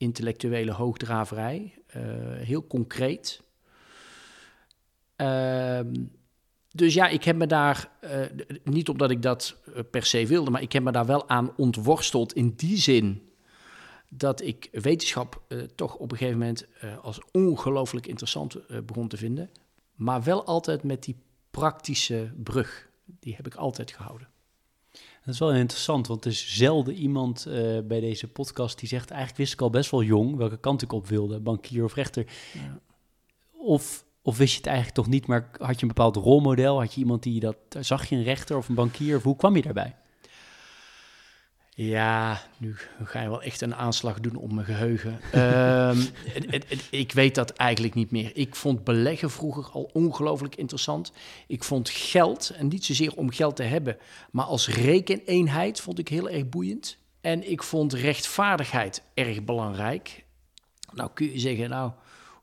[0.00, 1.74] intellectuele hoogdraverij.
[2.38, 3.42] heel concreet.
[6.70, 7.90] dus ja, ik heb me daar,
[8.64, 9.56] niet omdat ik dat
[9.90, 13.30] per se wilde, maar ik heb me daar wel aan ontworsteld in die zin
[14.08, 15.42] dat ik wetenschap
[15.74, 16.66] toch op een gegeven moment
[17.02, 19.50] als ongelooflijk interessant begon te vinden.
[19.94, 21.16] Maar wel altijd met die
[21.50, 22.88] praktische brug.
[23.04, 24.28] Die heb ik altijd gehouden.
[25.24, 27.46] Dat is wel interessant, want er is zelden iemand
[27.84, 29.10] bij deze podcast die zegt...
[29.10, 32.26] eigenlijk wist ik al best wel jong welke kant ik op wilde, bankier of rechter.
[32.52, 32.80] Ja.
[33.52, 36.78] Of, of wist je het eigenlijk toch niet, maar had je een bepaald rolmodel?
[36.78, 37.56] Had je iemand die dat...
[37.80, 39.16] Zag je een rechter of een bankier?
[39.16, 39.96] Of hoe kwam je daarbij?
[41.82, 45.20] Ja, nu ga je wel echt een aanslag doen op mijn geheugen.
[45.96, 46.08] um,
[46.90, 48.30] ik weet dat eigenlijk niet meer.
[48.36, 51.12] Ik vond beleggen vroeger al ongelooflijk interessant.
[51.46, 53.96] Ik vond geld, en niet zozeer om geld te hebben,
[54.30, 56.98] maar als rekeneenheid vond ik heel erg boeiend.
[57.20, 60.24] En ik vond rechtvaardigheid erg belangrijk.
[60.92, 61.92] Nou kun je zeggen, nou,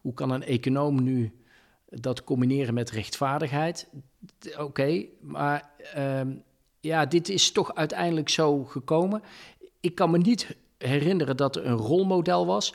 [0.01, 1.31] hoe kan een econoom nu
[1.89, 3.87] dat combineren met rechtvaardigheid?
[4.57, 6.43] Oké, maar um,
[6.79, 9.23] ja, dit is toch uiteindelijk zo gekomen.
[9.79, 12.73] Ik kan me niet herinneren dat er een rolmodel was.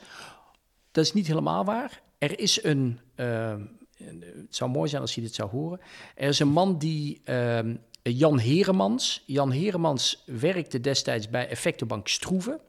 [0.91, 2.01] Dat is niet helemaal waar.
[2.17, 3.55] Er is een, uh,
[3.97, 5.79] het zou mooi zijn als je dit zou horen.
[6.15, 7.59] Er is een man die, uh,
[8.03, 9.23] Jan Heremans.
[9.25, 12.59] Jan Heremans werkte destijds bij Effectenbank Stroeven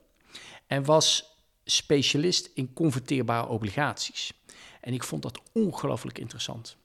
[0.66, 4.32] en was specialist in converteerbare obligaties.
[4.80, 6.76] En ik vond dat ongelooflijk interessant.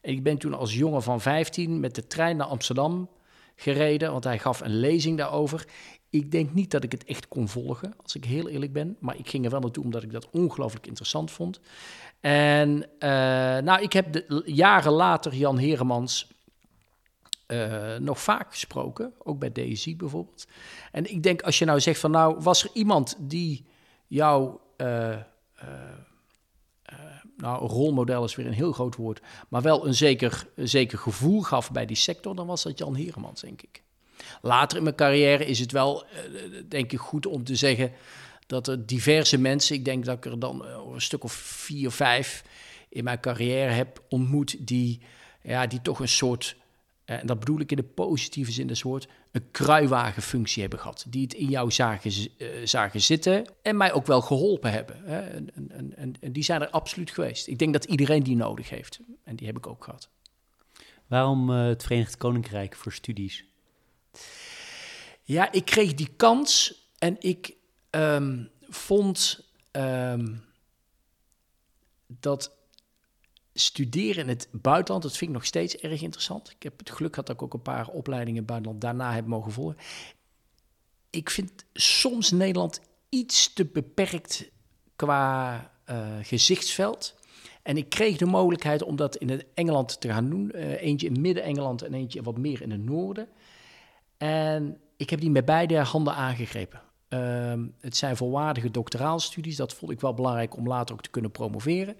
[0.00, 3.08] En ik ben toen als jongen van 15 met de trein naar Amsterdam
[3.60, 5.66] gereden, want hij gaf een lezing daarover.
[6.10, 8.96] Ik denk niet dat ik het echt kon volgen, als ik heel eerlijk ben.
[9.00, 11.60] Maar ik ging er wel naartoe omdat ik dat ongelooflijk interessant vond.
[12.20, 13.08] En uh,
[13.58, 16.30] nou, ik heb de, jaren later Jan Heremans
[17.46, 20.46] uh, nog vaak gesproken, ook bij DSI bijvoorbeeld.
[20.92, 23.66] En ik denk, als je nou zegt van nou, was er iemand die
[24.06, 25.16] jou uh,
[27.38, 31.72] nou, rolmodel is weer een heel groot woord, maar wel een zeker, zeker gevoel gaf
[31.72, 33.82] bij die sector, dan was dat Jan Heremans, denk ik.
[34.42, 36.20] Later in mijn carrière is het wel, eh,
[36.68, 37.92] denk ik, goed om te zeggen
[38.46, 41.90] dat er diverse mensen, ik denk dat ik er dan eh, een stuk of vier,
[41.90, 42.44] vijf
[42.88, 45.00] in mijn carrière heb ontmoet, die,
[45.42, 46.56] ja, die toch een soort
[47.08, 51.04] en dat bedoel ik in de positieve zin des woord, een kruiwagenfunctie hebben gehad.
[51.08, 55.02] Die het in jou zagen, uh, zagen zitten en mij ook wel geholpen hebben.
[55.04, 55.20] Hè.
[55.20, 57.46] En, en, en, en, die zijn er absoluut geweest.
[57.46, 59.00] Ik denk dat iedereen die nodig heeft.
[59.24, 60.08] En die heb ik ook gehad.
[61.06, 63.44] Waarom uh, het Verenigd Koninkrijk voor studies?
[65.22, 67.54] Ja, ik kreeg die kans en ik
[67.90, 70.44] um, vond um,
[72.06, 72.57] dat
[73.60, 76.50] studeren in het buitenland, dat vind ik nog steeds erg interessant.
[76.50, 79.52] Ik heb het geluk gehad dat ik ook een paar opleidingen buitenland daarna heb mogen
[79.52, 79.76] volgen.
[81.10, 84.50] Ik vind soms Nederland iets te beperkt
[84.96, 87.16] qua uh, gezichtsveld.
[87.62, 90.50] En ik kreeg de mogelijkheid om dat in het Engeland te gaan doen.
[90.54, 93.28] Uh, eentje in Midden-Engeland en eentje wat meer in het noorden.
[94.16, 96.82] En ik heb die met beide handen aangegrepen.
[97.08, 99.56] Uh, het zijn volwaardige doctoraalstudies.
[99.56, 101.96] Dat vond ik wel belangrijk om later ook te kunnen promoveren.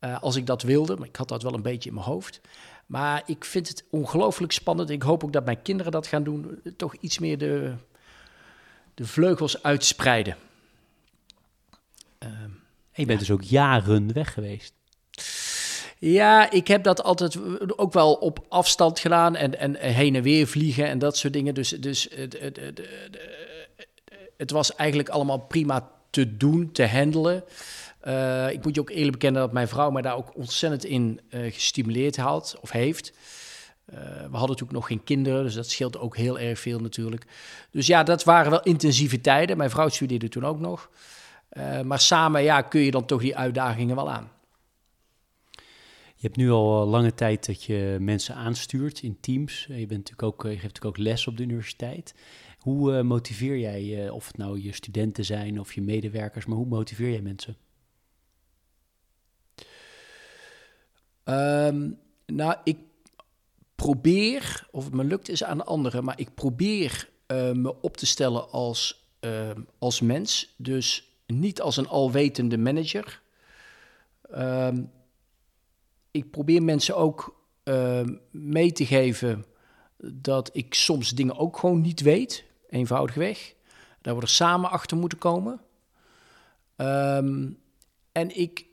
[0.00, 2.40] Uh, als ik dat wilde, maar ik had dat wel een beetje in mijn hoofd.
[2.86, 4.90] Maar ik vind het ongelooflijk spannend.
[4.90, 6.60] Ik hoop ook dat mijn kinderen dat gaan doen.
[6.76, 7.74] Toch iets meer de,
[8.94, 10.36] de vleugels uitspreiden.
[12.22, 12.28] Uh,
[12.92, 13.16] je bent ja.
[13.26, 14.72] dus ook jaren weg geweest.
[15.98, 17.38] Ja, ik heb dat altijd
[17.76, 21.54] ook wel op afstand gedaan en, en heen en weer vliegen en dat soort dingen.
[21.54, 22.88] Dus, dus het, het, het,
[24.36, 27.44] het was eigenlijk allemaal prima te doen, te handelen.
[28.06, 31.20] Uh, ik moet je ook eerlijk bekennen dat mijn vrouw mij daar ook ontzettend in
[31.30, 33.12] uh, gestimuleerd had of heeft.
[33.92, 37.26] Uh, we hadden natuurlijk nog geen kinderen, dus dat scheelt ook heel erg veel natuurlijk.
[37.70, 39.56] Dus ja, dat waren wel intensieve tijden.
[39.56, 40.90] Mijn vrouw studeerde toen ook nog.
[41.84, 44.30] maar samen ja, kun je dan toch die uitdagingen wel aan.
[46.14, 49.64] Je hebt nu al lange tijd dat je mensen aanstuurt in teams.
[49.68, 52.14] Je, bent natuurlijk ook, je geeft natuurlijk ook les op de universiteit.
[52.58, 57.10] Hoe motiveer jij, of het nou je studenten zijn of je medewerkers, maar hoe motiveer
[57.10, 57.56] jij mensen?
[61.30, 62.78] Um, nou, ik
[63.74, 67.96] probeer, of het me lukt is aan de anderen, maar ik probeer uh, me op
[67.96, 70.54] te stellen als, uh, als mens.
[70.56, 73.22] Dus niet als een alwetende manager.
[74.34, 74.90] Um,
[76.10, 77.36] ik probeer mensen ook
[78.30, 79.44] mee te geven
[80.04, 83.54] dat ik soms dingen ook gewoon niet weet, eenvoudigweg.
[84.00, 85.60] Dat we er samen achter moeten komen.
[86.76, 87.50] Ehm,
[88.12, 88.66] en ik,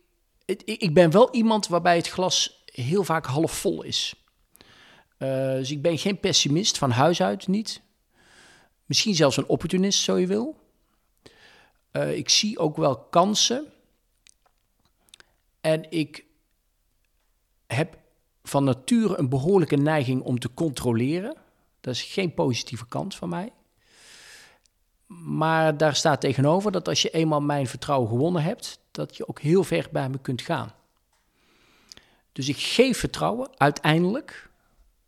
[0.45, 4.15] ik, ik ben wel iemand waarbij het glas heel vaak half vol is.
[5.19, 7.81] Uh, dus ik ben geen pessimist van huis uit niet.
[8.85, 10.59] Misschien zelfs een opportunist, zo je wil.
[11.91, 13.65] Uh, ik zie ook wel kansen.
[15.61, 16.25] En ik
[17.67, 17.97] heb
[18.43, 21.37] van nature een behoorlijke neiging om te controleren.
[21.81, 23.53] Dat is geen positieve kant van mij.
[25.07, 29.39] Maar daar staat tegenover dat als je eenmaal mijn vertrouwen gewonnen hebt, dat je ook
[29.39, 30.73] heel ver bij me kunt gaan.
[32.31, 34.49] Dus ik geef vertrouwen, uiteindelijk.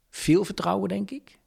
[0.10, 1.38] Veel vertrouwen, denk ik.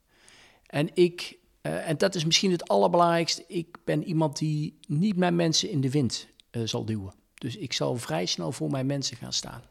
[0.66, 5.36] En ik, uh, en dat is misschien het allerbelangrijkste, ik ben iemand die niet mijn
[5.36, 7.14] mensen in de wind uh, zal duwen.
[7.34, 9.62] Dus ik zal vrij snel voor mijn mensen gaan staan.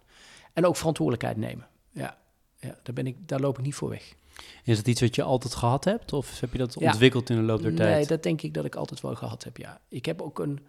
[0.53, 1.67] En ook verantwoordelijkheid nemen.
[1.91, 2.17] Ja,
[2.59, 4.15] ja daar, ben ik, daar loop ik niet voor weg.
[4.63, 6.13] Is dat iets wat je altijd gehad hebt?
[6.13, 7.95] Of heb je dat ontwikkeld in de loop der tijd?
[7.95, 9.81] Nee, dat denk ik dat ik altijd wel gehad heb, ja.
[9.87, 10.67] Ik heb ook een...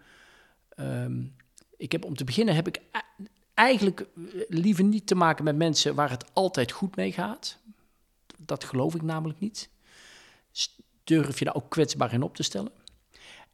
[0.75, 1.35] Um,
[1.81, 2.81] ik heb om te beginnen heb ik
[3.53, 4.05] eigenlijk eh,
[4.47, 7.57] liever niet te maken met mensen waar het altijd goed mee gaat.
[8.37, 9.69] Dat geloof ik namelijk niet.
[11.03, 12.71] Durf je daar ook kwetsbaar in op te stellen?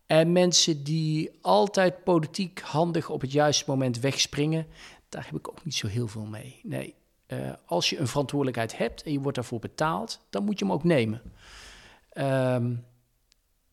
[0.05, 4.67] En mensen die altijd politiek handig op het juiste moment wegspringen,
[5.09, 6.59] daar heb ik ook niet zo heel veel mee.
[6.63, 6.93] Nee,
[7.27, 10.73] uh, als je een verantwoordelijkheid hebt en je wordt daarvoor betaald, dan moet je hem
[10.73, 11.21] ook nemen.
[12.13, 12.85] Um,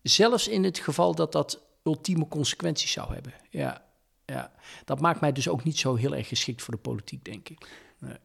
[0.02, 3.32] zelfs in het geval dat dat ultieme consequenties zou hebben.
[3.50, 3.83] Ja,
[4.26, 4.52] ja,
[4.84, 7.68] dat maakt mij dus ook niet zo heel erg geschikt voor de politiek, denk ik.
[7.98, 8.16] Nee.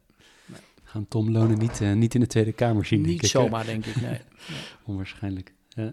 [0.46, 0.60] nee.
[0.84, 3.02] Gaan Tom Lonen niet, uh, niet in de Tweede Kamer zien?
[3.02, 4.10] Niet zomaar, denk ik, nee.
[4.10, 4.20] nee.
[4.86, 5.54] Onwaarschijnlijk.
[5.70, 5.92] Ja.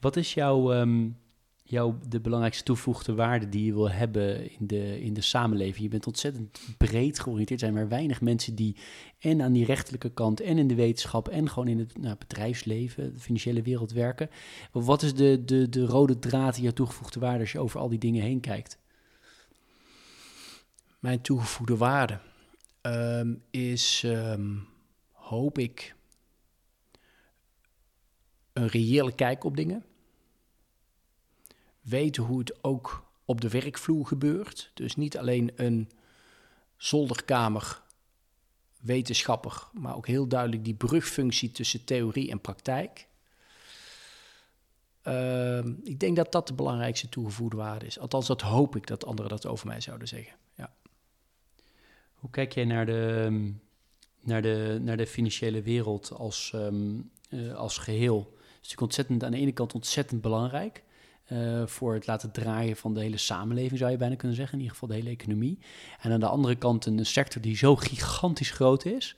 [0.00, 1.16] Wat is jouw, um,
[1.62, 5.82] jouw de belangrijkste toevoegde waarde die je wil hebben in de, in de samenleving?
[5.82, 7.60] Je bent ontzettend breed georiënteerd.
[7.60, 8.76] Er zijn maar weinig mensen die
[9.18, 13.14] en aan die rechterlijke kant en in de wetenschap en gewoon in het nou, bedrijfsleven,
[13.14, 14.30] de financiële wereld werken.
[14.72, 17.88] Wat is de, de, de rode draad in jouw toegevoegde waarde als je over al
[17.88, 18.78] die dingen heen kijkt?
[21.00, 22.18] Mijn toegevoegde waarde
[22.82, 24.68] um, is, um,
[25.12, 25.94] hoop ik,
[28.52, 29.84] een reële kijk op dingen.
[31.80, 34.70] Weten hoe het ook op de werkvloer gebeurt.
[34.74, 35.90] Dus niet alleen een
[36.76, 37.82] zolderkamer
[38.80, 43.08] wetenschapper, maar ook heel duidelijk die brugfunctie tussen theorie en praktijk.
[45.04, 47.98] Uh, ik denk dat dat de belangrijkste toegevoegde waarde is.
[47.98, 50.36] Althans, dat hoop ik dat anderen dat over mij zouden zeggen.
[50.54, 50.72] Ja.
[52.20, 53.52] Hoe kijk jij naar de,
[54.20, 58.18] naar de, naar de financiële wereld als, um, uh, als geheel?
[58.18, 60.82] Het is natuurlijk ontzettend, aan de ene kant ontzettend belangrijk.
[61.32, 64.60] Uh, voor het laten draaien van de hele samenleving, zou je bijna kunnen zeggen, in
[64.64, 65.58] ieder geval de hele economie.
[66.00, 69.16] En aan de andere kant een sector die zo gigantisch groot is,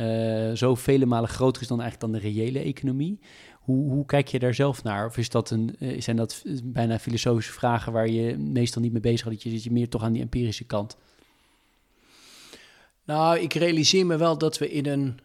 [0.00, 3.20] uh, zo vele malen groter is dan eigenlijk dan de reële economie.
[3.60, 5.06] Hoe, hoe kijk je daar zelf naar?
[5.06, 9.26] Of is dat een, zijn dat bijna filosofische vragen waar je meestal niet mee bezig
[9.26, 9.42] gaat?
[9.42, 10.96] Je, zit je meer toch aan die empirische kant?
[13.08, 15.20] Nou, ik realiseer me wel dat we in een,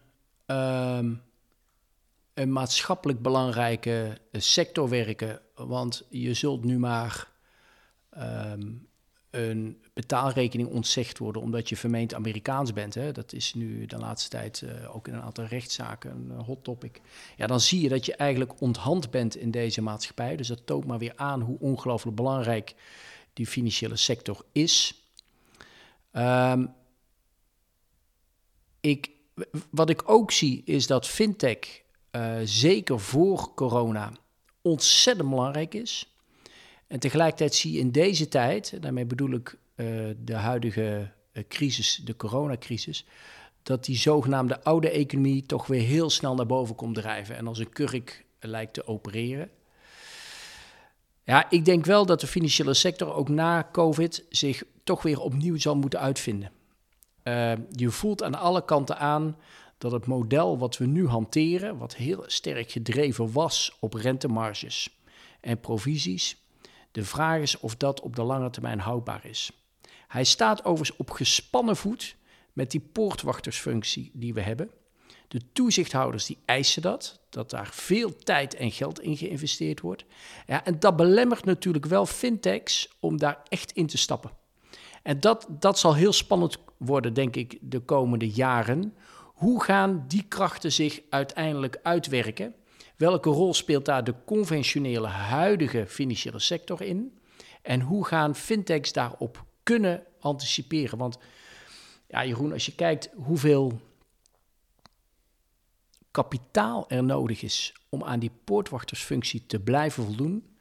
[0.56, 1.22] um,
[2.34, 5.40] een maatschappelijk belangrijke sector werken.
[5.54, 7.28] Want je zult nu maar
[8.18, 8.88] um,
[9.30, 12.94] een betaalrekening ontzegd worden omdat je vermeend Amerikaans bent.
[12.94, 13.12] Hè?
[13.12, 17.00] Dat is nu de laatste tijd uh, ook in een aantal rechtszaken een hot topic.
[17.36, 20.36] Ja, dan zie je dat je eigenlijk onthand bent in deze maatschappij.
[20.36, 22.74] Dus dat toont maar weer aan hoe ongelooflijk belangrijk
[23.32, 25.02] die financiële sector is.
[26.12, 26.74] Um,
[28.84, 29.10] ik,
[29.70, 34.12] wat ik ook zie is dat fintech, uh, zeker voor corona,
[34.62, 36.14] ontzettend belangrijk is.
[36.86, 42.00] En tegelijkertijd zie je in deze tijd, daarmee bedoel ik uh, de huidige uh, crisis,
[42.04, 43.06] de coronacrisis,
[43.62, 47.58] dat die zogenaamde oude economie toch weer heel snel naar boven komt drijven en als
[47.58, 49.50] een kurk lijkt te opereren.
[51.24, 55.58] Ja, ik denk wel dat de financiële sector ook na COVID zich toch weer opnieuw
[55.58, 56.50] zal moeten uitvinden.
[57.24, 59.36] Uh, je voelt aan alle kanten aan
[59.78, 64.98] dat het model wat we nu hanteren, wat heel sterk gedreven was op rentemarges
[65.40, 66.36] en provisies,
[66.90, 69.50] de vraag is of dat op de lange termijn houdbaar is.
[70.08, 72.16] Hij staat overigens op gespannen voet
[72.52, 74.70] met die poortwachtersfunctie die we hebben.
[75.28, 80.04] De toezichthouders die eisen dat, dat daar veel tijd en geld in geïnvesteerd wordt.
[80.46, 84.30] Ja, en dat belemmert natuurlijk wel fintechs om daar echt in te stappen.
[85.02, 88.94] En dat, dat zal heel spannend worden, denk ik, de komende jaren.
[89.34, 92.54] Hoe gaan die krachten zich uiteindelijk uitwerken?
[92.96, 97.18] Welke rol speelt daar de conventionele huidige financiële sector in?
[97.62, 100.98] En hoe gaan fintechs daarop kunnen anticiperen?
[100.98, 101.18] Want
[102.08, 103.80] ja, Jeroen, als je kijkt hoeveel
[106.10, 110.56] kapitaal er nodig is om aan die poortwachtersfunctie te blijven voldoen,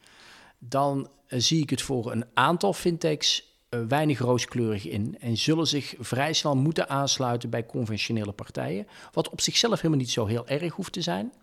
[0.60, 3.53] dan eh, zie ik het voor een aantal fintechs
[3.88, 8.88] weinig rooskleurig in en zullen zich vrij snel moeten aansluiten bij conventionele partijen.
[9.12, 11.34] Wat op zichzelf helemaal niet zo heel erg hoeft te zijn.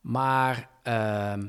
[0.00, 1.48] Maar ehm,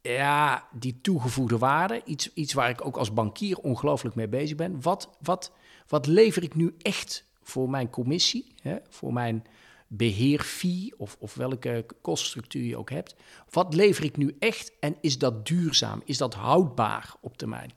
[0.00, 4.82] ja, die toegevoegde waarde, iets, iets waar ik ook als bankier ongelooflijk mee bezig ben.
[4.82, 5.52] Wat, wat,
[5.88, 9.44] wat lever ik nu echt voor mijn commissie, hè, voor mijn
[9.86, 13.14] beheerfee of, of welke koststructuur je ook hebt.
[13.50, 16.02] Wat lever ik nu echt en is dat duurzaam?
[16.04, 17.72] Is dat houdbaar op termijn?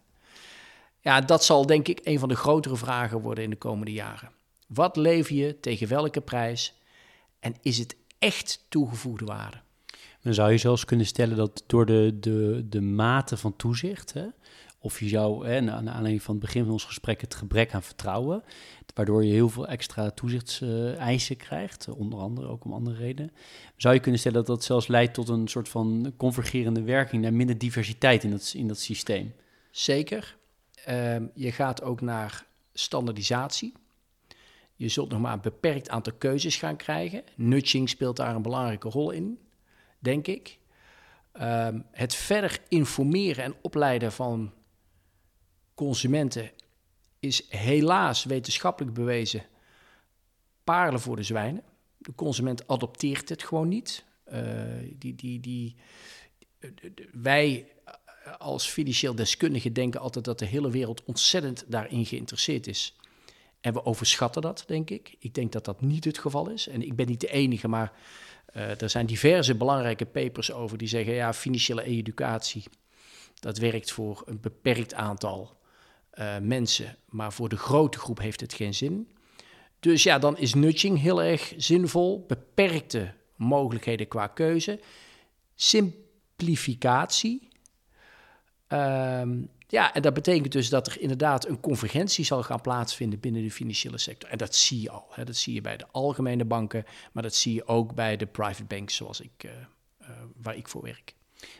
[1.02, 4.32] Ja, dat zal denk ik een van de grotere vragen worden in de komende jaren.
[4.68, 6.74] Wat lever je tegen welke prijs
[7.40, 9.58] en is het echt toegevoegde waarde?
[10.22, 14.26] Dan zou je zelfs kunnen stellen dat door de, de, de mate van toezicht, hè,
[14.80, 17.84] of je zou, hè, naar aanleiding van het begin van ons gesprek, het gebrek aan
[17.84, 18.44] vertrouwen,
[18.94, 23.32] waardoor je heel veel extra toezichtseisen krijgt, onder andere ook om andere redenen,
[23.78, 27.34] zou je kunnen stellen dat dat zelfs leidt tot een soort van convergerende werking naar
[27.34, 29.34] minder diversiteit in dat, in dat systeem.
[29.72, 30.40] Zeker.
[30.86, 33.74] Ehm, je gaat ook naar standaardisatie.
[34.76, 37.24] Je zult nog maar een beperkt aantal keuzes gaan krijgen.
[37.36, 39.40] Nudging speelt daar een belangrijke rol in,
[40.00, 40.60] denk ik.
[41.32, 44.54] Ehm, het verder informeren en opleiden van
[45.74, 46.52] consumenten
[47.20, 49.46] is helaas wetenschappelijk bewezen
[50.64, 51.64] parelen voor de zwijnen.
[51.98, 54.06] De consument adopteert het gewoon niet.
[54.34, 54.44] Uh,
[54.98, 55.76] die, die, die,
[57.12, 57.72] wij
[58.38, 62.96] als financieel deskundigen denken altijd dat de hele wereld ontzettend daarin geïnteresseerd is.
[63.62, 65.16] En we overschatten dat, denk ik.
[65.20, 66.68] Ik denk dat dat niet het geval is.
[66.68, 67.92] En ik ben niet de enige, maar
[68.56, 72.64] uh, er zijn diverse belangrijke papers over die zeggen: ja, financiële educatie,
[73.40, 75.58] dat werkt voor een beperkt aantal
[76.14, 79.12] uh, mensen, maar voor de grote groep heeft het geen zin.
[79.80, 82.26] Dus ja, dan is nudging heel erg zinvol.
[82.28, 84.80] Beperkte mogelijkheden qua keuze.
[85.56, 87.50] Simplificatie.
[88.74, 93.44] Um, ja, en dat betekent dus dat er inderdaad een convergentie zal gaan plaatsvinden binnen
[93.44, 94.30] de financiële sector.
[94.30, 95.08] En dat zie je al.
[95.10, 95.24] Hè.
[95.24, 98.64] Dat zie je bij de algemene banken, maar dat zie je ook bij de private
[98.64, 99.52] banks zoals ik, uh,
[100.02, 100.08] uh,
[100.42, 101.16] waar ik voor werk.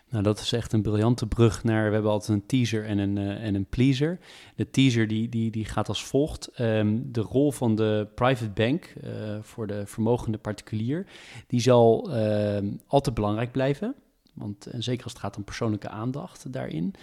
[0.10, 1.88] Nou, dat is echt een briljante brug naar.
[1.88, 4.20] We hebben altijd een teaser en een, uh, en een pleaser.
[4.56, 6.60] De teaser die, die, die gaat als volgt.
[6.60, 8.94] Um, de rol van de private bank
[9.42, 11.06] voor de vermogende particulier,
[11.48, 12.58] die zal uh,
[12.88, 13.96] altijd belangrijk blijven.
[14.34, 16.94] Want en zeker als het gaat om persoonlijke aandacht daarin.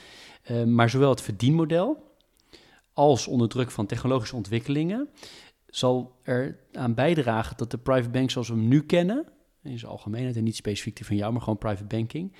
[0.42, 2.16] Ehm, maar zowel het verdienmodel
[2.92, 5.08] als onder druk van technologische ontwikkelingen
[5.66, 9.26] zal er aan bijdragen dat de private bank zoals we hem nu kennen,
[9.62, 12.32] in zijn algemeenheid en niet specifiek die van jou, maar gewoon private banking,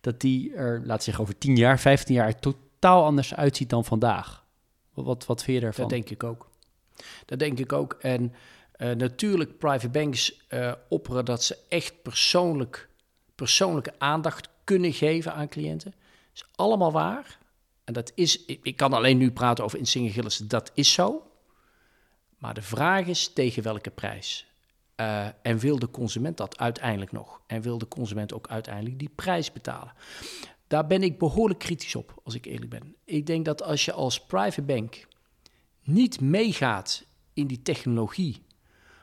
[0.00, 4.44] dat die er, laat zeggen, over 10 jaar, 15 jaar totaal anders uitziet dan vandaag.
[4.94, 5.88] Wat, wat vind je daarvan?
[5.88, 6.50] Dat denk ik ook.
[7.24, 7.92] Dat denk ik ook.
[8.00, 8.32] En
[8.76, 12.88] uh, natuurlijk, private banks uh, opperen dat ze echt persoonlijk,
[13.36, 15.90] persoonlijke aandacht kunnen geven aan cliënten.
[15.90, 17.38] Dat is allemaal waar.
[17.84, 21.30] En dat is, ik, kan alleen nu praten over Insinger Gillis, dat is zo.
[22.38, 24.46] Maar de vraag is tegen welke prijs?
[24.96, 27.40] Uh, en wil de consument dat uiteindelijk nog?
[27.46, 29.92] En wil de consument ook uiteindelijk die prijs betalen?
[30.66, 32.96] Daar ben ik behoorlijk kritisch op, als ik eerlijk ben.
[33.04, 35.06] Ik denk dat als je als private bank
[35.82, 38.42] niet meegaat in die technologie,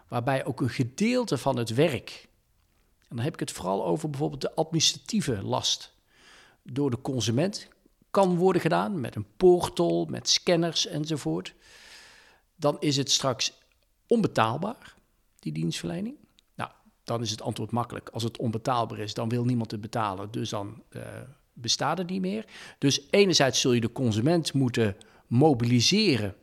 [0.08, 2.28] waarbij ook een gedeelte van het werk,
[3.16, 5.94] dan heb ik het vooral over bijvoorbeeld de administratieve last,
[6.64, 7.68] door de consument
[8.12, 11.54] kan worden gedaan met een portal, met scanners enzovoort,
[12.56, 13.54] dan is het straks
[14.08, 14.96] onbetaalbaar
[15.40, 16.16] die dienstverlening?
[16.56, 16.72] Nou,
[17.04, 18.10] dan is het antwoord makkelijk.
[18.10, 21.02] Als het onbetaalbaar is, dan wil niemand het betalen, dus dan uh,
[21.54, 22.46] bestaat het niet meer.
[22.78, 24.98] Dus enerzijds zul je de consument moeten
[25.28, 26.36] mobiliseren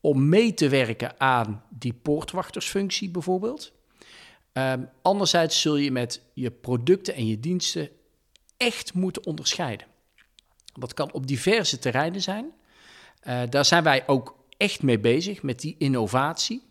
[0.00, 3.72] om mee te werken aan die poortwachtersfunctie bijvoorbeeld.
[4.52, 7.90] Um, anderzijds zul je met je producten en je diensten
[8.56, 9.86] echt moeten onderscheiden.
[10.72, 12.52] Dat kan op diverse terreinen zijn.
[13.24, 16.62] Uh, daar zijn wij ook echt mee bezig met die innovatie.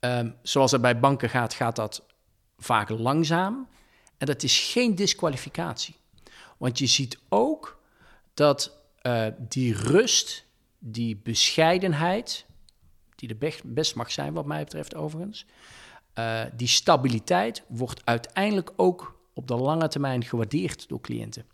[0.00, 2.02] Um, zoals het bij banken gaat, gaat dat
[2.58, 3.68] vaak langzaam.
[4.18, 5.96] En dat is geen disqualificatie.
[6.56, 7.80] Want je ziet ook
[8.34, 10.44] dat uh, die rust,
[10.78, 12.46] die bescheidenheid,
[13.14, 15.46] die er best mag zijn wat mij betreft overigens,
[16.14, 21.44] uh, die stabiliteit wordt uiteindelijk ook op de lange termijn gewaardeerd door cliënten.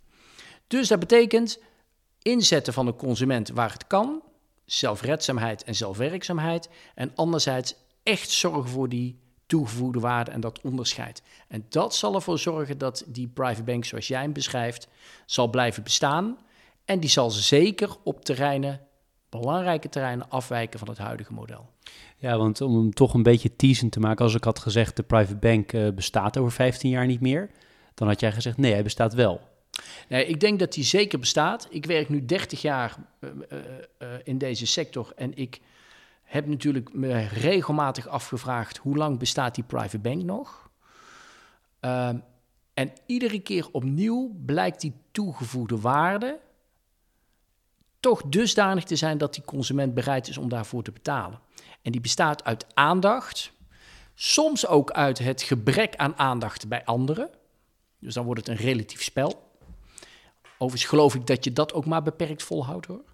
[0.67, 1.59] Dus dat betekent
[2.23, 4.23] inzetten van de consument waar het kan,
[4.65, 11.23] zelfredzaamheid en zelfwerkzaamheid, en anderzijds echt zorgen voor die toegevoegde waarde en dat onderscheid.
[11.49, 14.89] En dat zal ervoor zorgen dat die private bank, zoals jij hem beschrijft,
[15.27, 16.39] zal blijven bestaan.
[16.85, 18.81] En die zal zeker op terreinen,
[19.29, 21.70] belangrijke terreinen, afwijken van het huidige model.
[22.16, 25.03] Ja, want om hem toch een beetje teasend te maken, als ik had gezegd de
[25.03, 27.51] private bank uh, bestaat over 15 jaar niet meer,
[27.95, 29.41] dan had jij gezegd nee, hij bestaat wel.
[30.09, 31.66] Nee, ik denk dat die zeker bestaat.
[31.70, 33.31] Ik werk nu 30 jaar uh,
[33.99, 35.61] uh, in deze sector en ik
[36.22, 40.70] heb natuurlijk me regelmatig afgevraagd hoe lang bestaat die private bank nog.
[41.81, 42.22] Um,
[42.74, 46.39] en iedere keer opnieuw blijkt die toegevoegde waarde
[48.01, 51.41] toch dusdanig te zijn dat die consument bereid is om daarvoor te betalen.
[51.83, 53.53] En die bestaat uit aandacht,
[54.15, 57.31] soms ook uit het gebrek aan aandacht bij anderen.
[57.99, 59.51] Dus dan wordt het een relatief spel.
[60.59, 63.05] Overigens geloof ik dat je dat ook maar beperkt volhoudt hoor.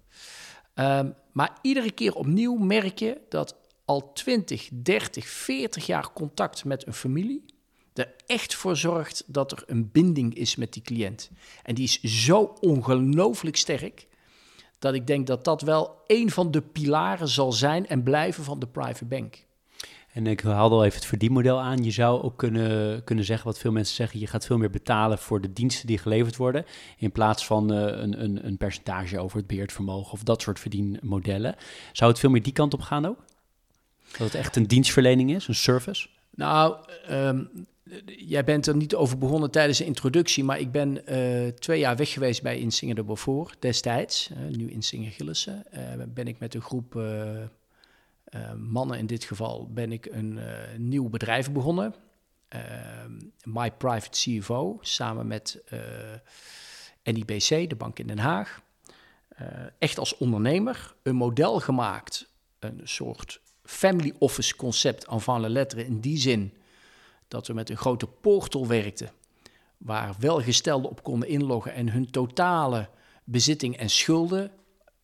[0.75, 3.55] Um, maar iedere keer opnieuw merk je dat
[3.85, 7.45] al 20, 30, 40 jaar contact met een familie
[7.93, 11.29] er echt voor zorgt dat er een binding is met die cliënt.
[11.63, 14.07] En die is zo ongelooflijk sterk
[14.83, 18.59] dat ik denk dat dat wel een van de pilaren zal zijn en blijven van
[18.59, 19.45] de private bank.
[20.13, 21.83] En ik haalde al even het verdienmodel aan.
[21.83, 25.17] Je zou ook kunnen, kunnen zeggen, wat veel mensen zeggen, je gaat veel meer betalen
[25.17, 26.65] voor de diensten die geleverd worden,
[26.97, 31.55] in plaats van uh, een, een, een percentage over het beheerdvermogen of dat soort verdienmodellen.
[31.91, 33.25] Zou het veel meer die kant op gaan ook?
[34.11, 36.07] Dat het echt een dienstverlening is, een service?
[36.35, 36.75] Nou,
[37.09, 37.67] um,
[38.05, 41.95] jij bent er niet over begonnen tijdens de introductie, maar ik ben uh, twee jaar
[41.95, 44.29] weg geweest bij Insinger de Beaufort destijds.
[44.29, 45.63] Uh, nu Insinger Gillissen.
[45.73, 47.01] Uh, ben ik met een groep
[48.57, 50.39] mannen in dit geval, ben ik een
[50.77, 51.95] nieuw bedrijf begonnen.
[53.43, 55.63] My Private CFO, samen met
[57.03, 58.61] NIBC, de bank in Den Haag.
[59.77, 62.27] echt als ondernemer een model gemaakt,
[62.59, 66.53] een soort family office concept van le lettre in die zin
[67.33, 69.11] dat we met een grote portal werkten,
[69.77, 72.89] waar welgestelden op konden inloggen en hun totale
[73.23, 74.51] bezitting en schulden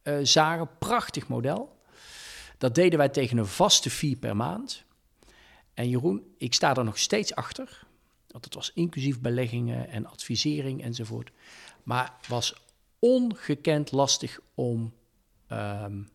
[0.03, 0.69] uh, zagen.
[0.79, 1.77] Prachtig model.
[2.57, 4.83] Dat deden wij tegen een vaste fee per maand.
[5.73, 7.83] En Jeroen, ik sta er nog steeds achter.
[8.27, 11.31] Want het was inclusief beleggingen en advisering enzovoort.
[11.83, 12.63] Maar was
[12.99, 14.93] ongekend lastig om
[15.51, 16.09] um,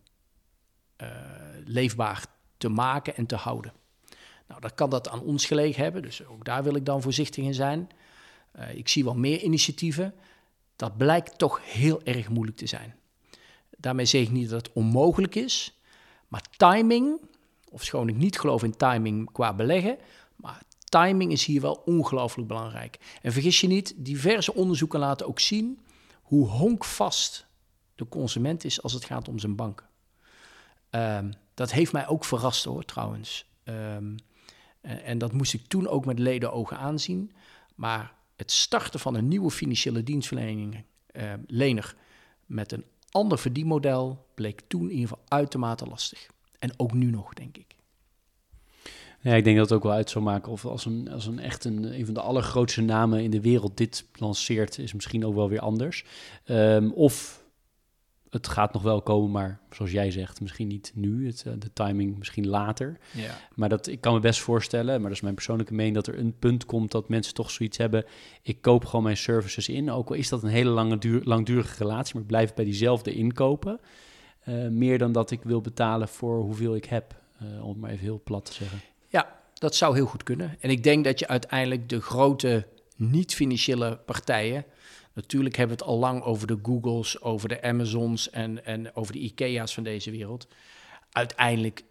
[1.02, 1.08] uh,
[1.64, 2.24] leefbaar
[2.56, 3.72] te maken en te houden.
[4.48, 7.44] Nou, dat kan dat aan ons gelegen hebben, dus ook daar wil ik dan voorzichtig
[7.44, 7.88] in zijn.
[8.58, 10.14] Uh, ik zie wel meer initiatieven.
[10.76, 12.94] Dat blijkt toch heel erg moeilijk te zijn.
[13.76, 15.78] Daarmee zeg ik niet dat het onmogelijk is,
[16.28, 17.20] maar timing,
[17.70, 19.98] of schoon ik niet geloof in timing qua beleggen,
[20.36, 23.18] maar timing is hier wel ongelooflijk belangrijk.
[23.22, 25.78] En vergis je niet, diverse onderzoeken laten ook zien
[26.22, 27.46] hoe honkvast
[27.94, 29.86] de consument is als het gaat om zijn banken.
[30.90, 33.46] Um, dat heeft mij ook verrast hoor, trouwens.
[33.64, 34.16] Um,
[34.84, 37.32] en, en dat moest ik toen ook met ledenogen aanzien.
[37.74, 41.96] Maar het starten van een nieuwe financiële dienstverlening, eh, lener,
[42.46, 46.26] met een ander verdienmodel bleek toen in ieder geval uitermate lastig.
[46.58, 47.76] En ook nu nog, denk ik.
[49.20, 51.38] Ja, ik denk dat het ook wel uit zou maken of als een, als een
[51.38, 55.34] echt een, een van de allergrootste namen in de wereld dit lanceert, is misschien ook
[55.34, 56.04] wel weer anders.
[56.46, 57.43] Um, of
[58.34, 61.26] het gaat nog wel komen, maar zoals jij zegt, misschien niet nu.
[61.26, 62.98] Het, uh, de timing misschien later.
[63.12, 63.38] Ja.
[63.54, 66.18] Maar dat, ik kan me best voorstellen, maar dat is mijn persoonlijke mening, dat er
[66.18, 68.04] een punt komt dat mensen toch zoiets hebben.
[68.42, 69.90] Ik koop gewoon mijn services in.
[69.90, 73.14] Ook al is dat een hele lange duur, langdurige relatie, maar ik blijf bij diezelfde
[73.14, 73.80] inkopen.
[74.48, 77.90] Uh, meer dan dat ik wil betalen voor hoeveel ik heb, uh, om het maar
[77.90, 78.80] even heel plat te zeggen.
[79.08, 80.56] Ja, dat zou heel goed kunnen.
[80.60, 82.66] En ik denk dat je uiteindelijk de grote
[82.96, 84.64] niet-financiële partijen
[85.14, 89.12] Natuurlijk hebben we het al lang over de Googles, over de Amazons en, en over
[89.12, 90.48] de IKEA's van deze wereld.
[91.12, 91.84] Uiteindelijk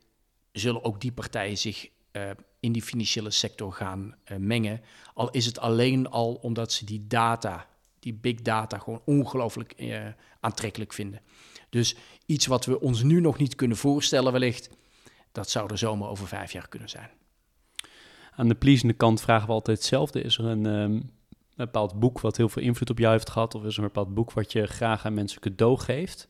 [0.52, 4.82] zullen ook die partijen zich uh, in die financiële sector gaan uh, mengen.
[5.14, 7.68] Al is het alleen al omdat ze die data,
[8.00, 10.08] die big data, gewoon ongelooflijk uh,
[10.40, 11.22] aantrekkelijk vinden.
[11.70, 11.96] Dus
[12.26, 14.70] iets wat we ons nu nog niet kunnen voorstellen, wellicht,
[15.32, 17.10] dat zou er zomaar over vijf jaar kunnen zijn.
[18.36, 20.22] Aan de pleasende kant vragen we altijd hetzelfde.
[20.22, 21.12] Is er een, um,
[21.56, 23.56] een bepaald boek wat heel veel invloed op jou heeft gehad?
[23.56, 26.28] Of is er een bepaald boek wat je graag aan mensen cadeau geeft?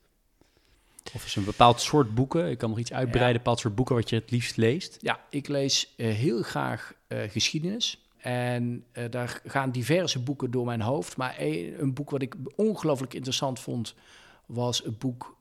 [1.14, 2.50] Of is er een bepaald soort boeken?
[2.50, 4.98] Ik kan nog iets uitbreiden, een bepaald soort boeken wat je het liefst leest?
[5.02, 8.08] Ja, ik lees uh, heel graag uh, geschiedenis.
[8.18, 11.18] En uh, daar gaan diverse boeken door mijn hoofd.
[11.18, 13.96] Maar een, een boek wat ik ongelooflijk interessant vond,
[14.46, 15.36] was het boek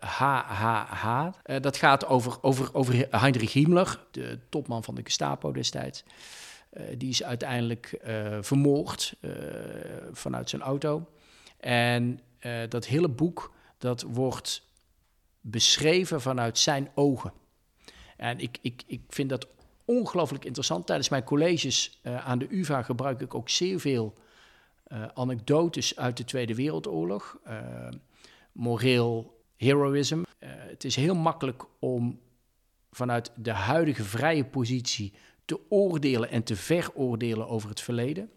[0.00, 1.28] HHH.
[1.60, 6.04] dat gaat over, over, over Heinrich Himmler, de topman van de Gestapo destijds.
[6.72, 9.32] Uh, die is uiteindelijk uh, vermoord uh,
[10.12, 11.08] vanuit zijn auto.
[11.60, 12.20] En
[12.68, 14.62] dat hele boek dat wordt
[15.40, 17.32] beschreven vanuit zijn ogen.
[18.16, 19.46] En ik, ik, ik vind dat
[19.84, 20.86] ongelooflijk interessant.
[20.86, 24.14] Tijdens mijn colleges aan de UvA gebruik ik ook zeer veel
[25.14, 27.38] anekdotes uit de Tweede Wereldoorlog.
[28.52, 30.22] moreel heroism.
[30.38, 32.20] het is heel makkelijk om
[32.90, 35.12] vanuit de huidige vrije positie
[35.48, 38.30] te oordelen en te veroordelen over het verleden.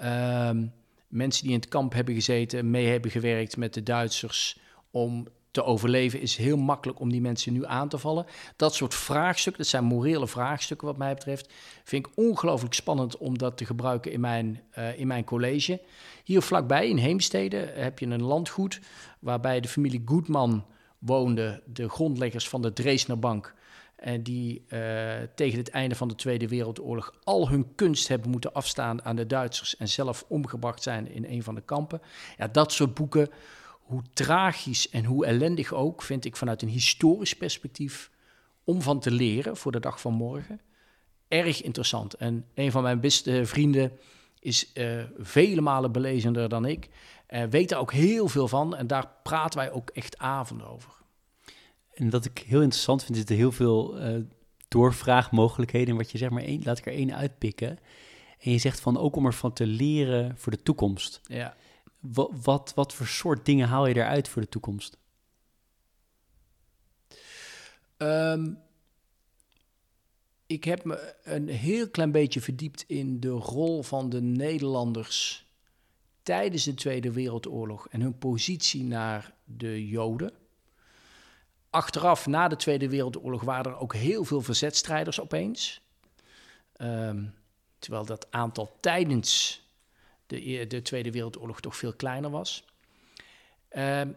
[0.00, 0.72] Um,
[1.08, 4.58] mensen die in het kamp hebben gezeten, mee hebben gewerkt met de Duitsers
[4.90, 8.26] om te overleven, is heel makkelijk om die mensen nu aan te vallen.
[8.56, 11.52] Dat soort vraagstukken, dat zijn morele vraagstukken wat mij betreft,
[11.84, 15.80] vind ik ongelooflijk spannend om dat te gebruiken in mijn, uh, in mijn college.
[16.24, 18.80] Hier vlakbij in Heemstede heb je een landgoed
[19.18, 20.64] waarbij de familie Goedman
[20.98, 23.56] woonde, de grondleggers van de Dresdnerbank.
[23.98, 24.80] En die uh,
[25.34, 29.26] tegen het einde van de Tweede Wereldoorlog al hun kunst hebben moeten afstaan aan de
[29.26, 32.00] Duitsers en zelf omgebracht zijn in een van de kampen.
[32.36, 33.28] Ja, dat soort boeken,
[33.70, 38.10] hoe tragisch en hoe ellendig ook, vind ik vanuit een historisch perspectief
[38.64, 40.60] om van te leren voor de dag van morgen.
[41.28, 42.14] Erg interessant.
[42.14, 43.92] En een van mijn beste vrienden
[44.40, 46.88] is uh, vele malen belezender dan ik.
[47.28, 50.97] Uh, weet er ook heel veel van en daar praten wij ook echt avonden over.
[51.98, 54.24] En wat ik heel interessant vind, is er heel veel uh,
[54.68, 55.88] doorvraagmogelijkheden.
[55.88, 57.78] En wat je zegt, maar één, laat ik er één uitpikken.
[58.38, 61.20] En je zegt van ook om ervan te leren voor de toekomst.
[61.26, 61.56] Ja.
[62.00, 64.98] Wat, wat, wat voor soort dingen haal je eruit voor de toekomst?
[67.96, 68.58] Um,
[70.46, 75.46] ik heb me een heel klein beetje verdiept in de rol van de Nederlanders
[76.22, 80.32] tijdens de Tweede Wereldoorlog en hun positie naar de Joden.
[81.70, 85.80] Achteraf, na de Tweede Wereldoorlog, waren er ook heel veel verzetstrijders opeens.
[86.76, 87.34] Um,
[87.78, 89.62] terwijl dat aantal tijdens
[90.26, 92.64] de, e-, de, Tweede Wereldoorlog toch veel kleiner was.
[93.76, 94.16] Um,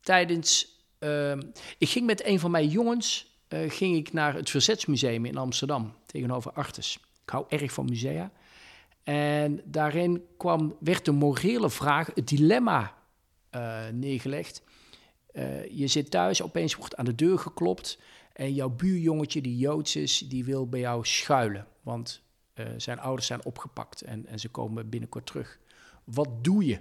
[0.00, 0.74] tijdens.
[0.98, 5.36] Um, ik ging met een van mijn jongens uh, ging ik naar het Verzetsmuseum in
[5.36, 6.98] Amsterdam tegenover Artes.
[7.22, 8.30] Ik hou erg van musea.
[9.02, 12.94] En daarin kwam, werd de morele vraag, het dilemma
[13.50, 14.62] uh, neergelegd.
[15.36, 17.98] Uh, je zit thuis, opeens wordt aan de deur geklopt
[18.32, 21.66] en jouw buurjongetje, die Joods is, die wil bij jou schuilen.
[21.82, 22.24] Want
[22.76, 25.58] zijn ouders zijn opgepakt en, en ze komen binnenkort terug.
[26.04, 26.80] Wat doe je?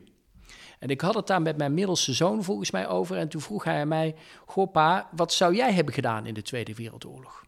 [0.79, 3.17] En ik had het daar met mijn middelste zoon volgens mij over.
[3.17, 6.41] En toen vroeg hij aan mij: Goh, pa, wat zou jij hebben gedaan in de
[6.41, 7.45] Tweede Wereldoorlog?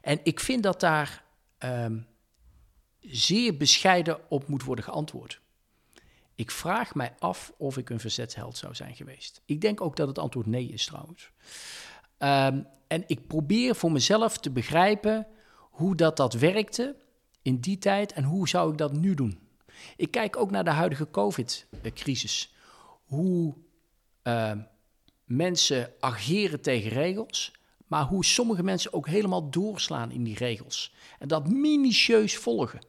[0.00, 1.24] En ik vind dat daar
[1.58, 2.06] um,
[3.00, 5.40] zeer bescheiden op moet worden geantwoord.
[6.36, 9.40] Ik vraag mij af of ik een verzetsheld zou zijn geweest.
[9.44, 11.30] Ik denk ook dat het antwoord nee is trouwens.
[12.18, 15.26] Um, en ik probeer voor mezelf te begrijpen
[15.70, 16.96] hoe dat, dat werkte
[17.42, 19.38] in die tijd en hoe zou ik dat nu doen.
[19.96, 22.54] Ik kijk ook naar de huidige COVID-crisis.
[23.04, 23.54] Hoe
[24.22, 24.52] uh,
[25.24, 27.52] mensen ageren tegen regels,
[27.86, 30.94] maar hoe sommige mensen ook helemaal doorslaan in die regels.
[31.18, 32.80] En dat minutieus volgen.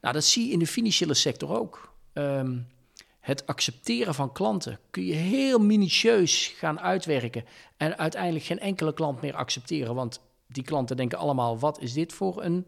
[0.00, 1.95] Nou, dat zie je in de financiële sector ook.
[2.18, 2.66] Um,
[3.20, 7.44] het accepteren van klanten kun je heel minutieus gaan uitwerken
[7.76, 12.12] en uiteindelijk geen enkele klant meer accepteren, want die klanten denken allemaal: wat is dit
[12.12, 12.66] voor een,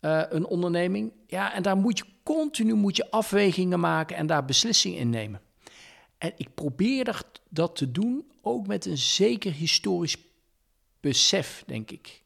[0.00, 1.12] uh, een onderneming?
[1.26, 5.40] Ja, en daar moet je continu moet je afwegingen maken en daar beslissingen in nemen.
[6.18, 10.16] En ik probeer dat te doen, ook met een zeker historisch
[11.00, 12.22] besef, denk ik.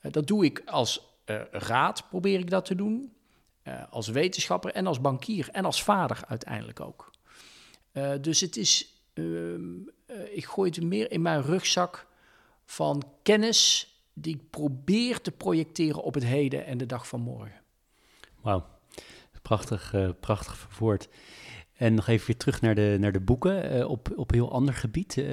[0.00, 3.12] Eh, dat doe ik als uh, raad, probeer ik dat te doen.
[3.64, 7.10] Uh, als wetenschapper en als bankier en als vader uiteindelijk ook.
[7.92, 9.76] Uh, dus het is, ehm,
[10.30, 12.06] ik gooi het meer in mijn rugzak
[12.64, 17.60] van kennis die ik probeer te projecteren op het heden en de dag van morgen.
[18.40, 18.66] Wauw.
[19.42, 21.08] Prachtig, prachtig verwoord.
[21.82, 23.76] En nog even weer terug naar de, naar de boeken.
[23.76, 25.16] Uh, op, op een heel ander gebied.
[25.16, 25.24] Uh,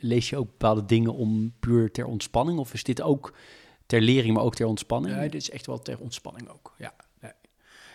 [0.00, 2.58] lees je ook bepaalde dingen om puur ter ontspanning?
[2.58, 3.34] Of is dit ook
[3.86, 5.14] ter lering, maar ook ter ontspanning?
[5.14, 6.74] Ja, dit is echt wel ter ontspanning ook.
[6.78, 6.94] Ja.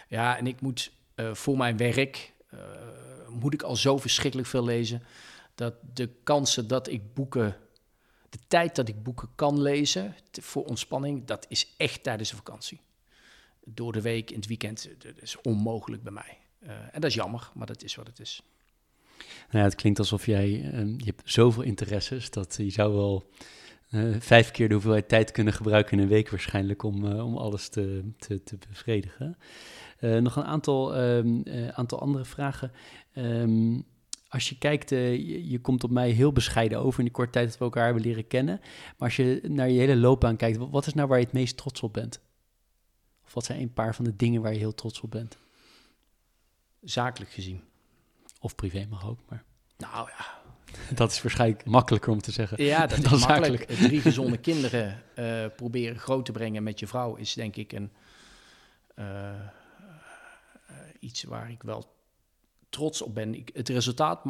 [0.08, 2.34] Ja en ik moet voor mijn werk...
[3.30, 5.04] moet ik al zo verschrikkelijk veel lezen...
[5.56, 7.58] dat de kansen dat ik boeken...
[8.30, 11.26] de tijd dat ik boeken kan lezen voor ontspanning...
[11.26, 12.80] dat is echt tijdens de vakantie
[13.70, 16.38] door de week, in het weekend, dat is onmogelijk bij mij.
[16.92, 18.42] En dat is jammer, maar dat is wat het is.
[19.18, 20.50] Nou ja, het klinkt alsof jij,
[20.98, 23.30] je hebt zoveel interesses, dat je zou wel
[23.92, 27.70] uh, vijf keer de hoeveelheid tijd kunnen gebruiken in een week waarschijnlijk om, om alles
[27.70, 29.38] te, te, te bevredigen.
[30.00, 32.72] nog een aantal, um, aantal andere vragen.
[33.16, 33.86] Um,
[34.28, 37.48] als je kijkt, je, je, komt op mij heel bescheiden over in de korte tijd
[37.48, 38.60] dat we elkaar hebben leren kennen.
[38.98, 41.58] Maar als je naar je hele loopbaan kijkt, wat is nou waar je het meest
[41.58, 42.22] trots op bent?
[43.26, 45.38] Of wat zijn een paar van de dingen waar je heel trots op bent?
[46.82, 47.64] Zakelijk gezien.
[48.40, 49.44] Of privé mag ook, maar...
[49.78, 50.42] Nou ja.
[50.94, 52.64] Dat is waarschijnlijk makkelijker om te zeggen.
[52.64, 53.64] Ja, dat is makkelijk.
[53.66, 57.92] Drie gezonde kinderen uh, proberen groot te brengen met je vrouw is denk ik een,
[59.00, 59.32] uh,
[61.00, 61.96] iets waar ik wel
[62.70, 63.36] trots op ben.
[63.36, 64.26] Ik, het resultaat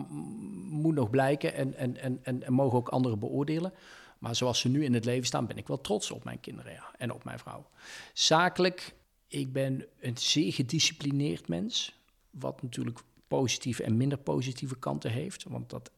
[0.69, 3.73] moet nog blijken en, en, en, en, en mogen ook anderen beoordelen.
[4.19, 6.71] Maar zoals ze nu in het leven staan, ben ik wel trots op mijn kinderen
[6.71, 7.69] ja, en op mijn vrouw.
[8.13, 8.95] Zakelijk
[9.27, 15.69] ik ben een zeer gedisciplineerd mens, wat natuurlijk positieve en minder positieve kanten heeft, want
[15.69, 15.91] dat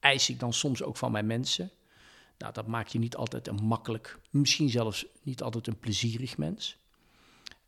[0.00, 1.70] eis ik dan soms ook van mijn mensen.
[2.38, 6.76] Nou, dat maakt je niet altijd een makkelijk, misschien zelfs niet altijd een plezierig mens.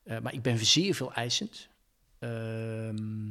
[0.05, 1.68] Uh, maar ik ben zeer veel eisend.
[2.18, 3.28] Ehm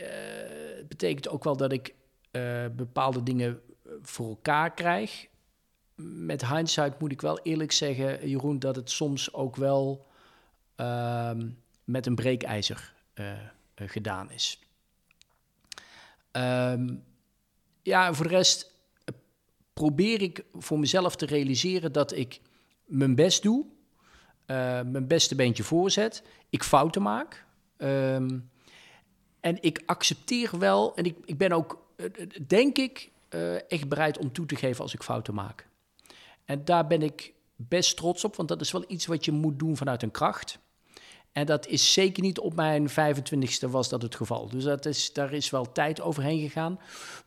[0.00, 1.94] uh, het betekent ook wel dat ik
[2.32, 3.60] uh, bepaalde dingen
[4.02, 5.28] voor elkaar krijg.
[5.94, 10.06] Met hindsight moet ik wel eerlijk zeggen, Jeroen, dat het soms ook wel
[10.76, 11.32] uh,
[11.84, 12.94] met een breekijzer
[13.74, 14.58] gedaan is.
[16.32, 17.04] Um,
[17.82, 18.70] ja, voor de rest
[19.72, 22.40] probeer ik voor mezelf te realiseren dat ik
[22.84, 23.64] mijn best doe,
[24.46, 27.44] mijn beste beentje voorzet, ik fouten maak.
[27.78, 28.50] Um,
[29.40, 33.10] en ik accepteer wel, en ik, ik ben ook, eh, eh, denk ik,
[33.68, 35.66] echt bereid om toe te geven als ik fouten maak.
[36.44, 39.58] En daar ben ik best trots op, want dat is wel iets wat je moet
[39.58, 40.58] doen vanuit een kracht.
[41.32, 44.48] En dat is zeker niet op mijn 25ste was dat het geval.
[44.48, 46.78] Dus dat is, daar is wel tijd overheen gegaan.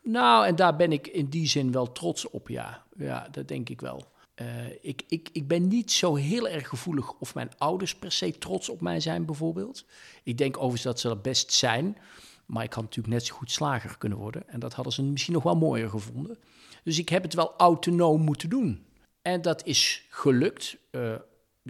[0.01, 2.85] Nou, en daar ben ik in die zin wel trots op, ja.
[2.97, 4.11] Ja, dat denk ik wel.
[4.41, 4.47] Uh,
[4.81, 8.69] ik, ik, ik ben niet zo heel erg gevoelig of mijn ouders per se trots
[8.69, 9.85] op mij zijn, bijvoorbeeld.
[10.23, 11.97] Ik denk overigens dat ze dat best zijn.
[12.45, 14.49] Maar ik had natuurlijk net zo goed slager kunnen worden.
[14.49, 16.37] En dat hadden ze misschien nog wel mooier gevonden.
[16.83, 18.85] Dus ik heb het wel autonoom moeten doen.
[19.21, 20.77] En dat is gelukt.
[20.91, 21.15] Uh,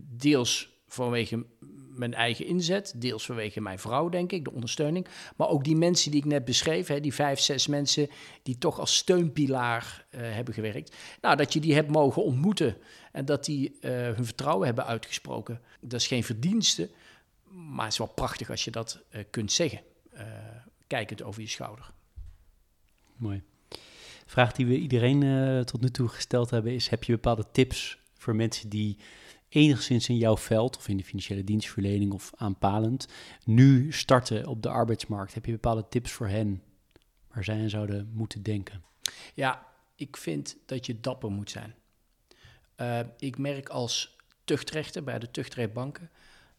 [0.03, 1.45] deels vanwege
[1.95, 5.07] mijn eigen inzet, deels vanwege mijn vrouw, denk ik, de ondersteuning.
[5.35, 8.09] Maar ook die mensen die ik net beschreef, hè, die vijf, zes mensen
[8.43, 10.95] die toch als steunpilaar uh, hebben gewerkt.
[11.21, 12.77] Nou, dat je die hebt mogen ontmoeten
[13.11, 15.61] en dat die uh, hun vertrouwen hebben uitgesproken.
[15.81, 16.89] Dat is geen verdienste,
[17.49, 19.81] maar het is wel prachtig als je dat uh, kunt zeggen,
[20.87, 21.91] kijkend over je schouder.
[23.15, 23.41] Mooi.
[24.25, 28.35] vraag die we iedereen tot nu toe gesteld hebben is, heb je bepaalde tips voor
[28.35, 28.97] mensen die
[29.53, 33.07] enigszins in jouw veld of in de financiële dienstverlening of aanpalend
[33.45, 35.33] nu starten op de arbeidsmarkt?
[35.33, 36.63] Heb je bepaalde tips voor hen
[37.33, 38.83] waar zij aan zouden moeten denken?
[39.33, 41.75] Ja, ik vind dat je dapper moet zijn.
[42.77, 46.09] Uh, ik merk als tuchtrechter bij de tuchtrechtbanken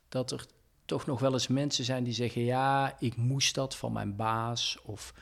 [0.08, 0.46] dat er
[0.84, 4.78] toch nog wel eens mensen zijn die zeggen: Ja, ik moest dat van mijn baas
[4.82, 5.14] of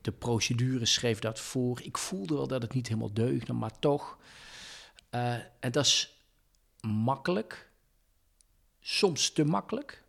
[0.00, 1.80] de procedure schreef dat voor.
[1.82, 4.18] Ik voelde wel dat het niet helemaal deugde, maar toch.
[5.10, 6.21] Uh, en dat is
[6.86, 7.70] makkelijk,
[8.80, 10.04] soms te makkelijk.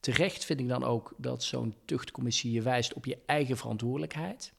[0.00, 4.52] Terecht vind ik dan ook dat zo'n tuchtcommissie je wijst op je eigen verantwoordelijkheid.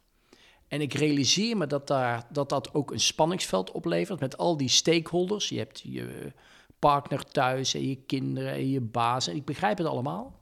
[0.68, 4.70] En ik realiseer me dat, daar, dat dat ook een spanningsveld oplevert met al die
[4.70, 5.50] stakeholders.
[5.50, 6.34] Je hebt je
[6.80, 9.28] partner thuis en je kinderen en je baas.
[9.28, 10.40] En ik begrijp het allemaal.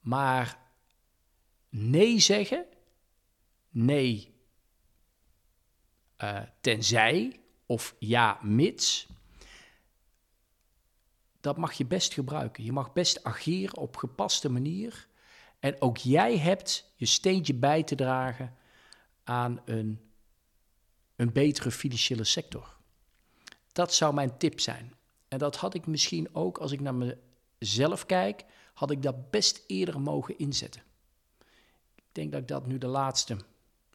[0.00, 0.58] Maar
[1.68, 2.64] nee zeggen,
[3.70, 4.34] nee
[6.18, 9.06] uh, tenzij of ja mits
[11.40, 12.64] dat mag je best gebruiken.
[12.64, 15.08] Je mag best ageren op gepaste manier.
[15.58, 18.56] En ook jij hebt je steentje bij te dragen
[19.24, 20.00] aan een,
[21.16, 22.76] een betere financiële sector.
[23.72, 24.94] Dat zou mijn tip zijn.
[25.28, 27.16] En dat had ik misschien ook, als ik naar
[27.58, 30.82] mezelf kijk, had ik dat best eerder mogen inzetten.
[31.94, 33.36] Ik denk dat ik dat nu de laatste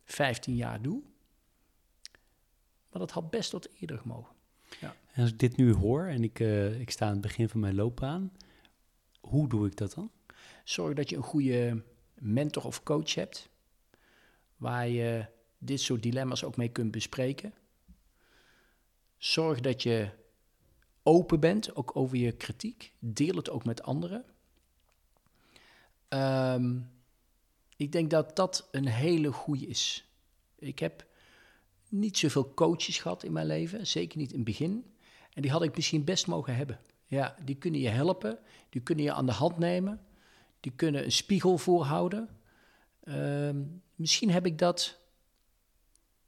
[0.03, 1.01] 15 jaar doe.
[2.89, 4.34] Maar dat had best wat eerder mogen.
[4.81, 4.95] Ja.
[5.11, 7.59] En als ik dit nu hoor en ik, uh, ik sta aan het begin van
[7.59, 8.31] mijn loopbaan,
[9.19, 10.11] hoe doe ik dat dan?
[10.63, 13.49] Zorg dat je een goede mentor of coach hebt,
[14.57, 15.25] waar je
[15.57, 17.53] dit soort dilemma's ook mee kunt bespreken.
[19.17, 20.09] Zorg dat je
[21.03, 22.93] open bent, ook over je kritiek.
[22.99, 24.25] Deel het ook met anderen.
[26.09, 26.91] Um,
[27.75, 30.09] ik denk dat dat een hele goede is.
[30.55, 31.05] Ik heb
[31.89, 34.85] niet zoveel coaches gehad in mijn leven, zeker niet in het begin.
[35.33, 36.79] En die had ik misschien best mogen hebben.
[37.05, 40.05] Ja, die kunnen je helpen, die kunnen je aan de hand nemen,
[40.59, 42.29] die kunnen een spiegel voorhouden.
[43.03, 43.49] Uh,
[43.95, 44.99] misschien heb ik dat,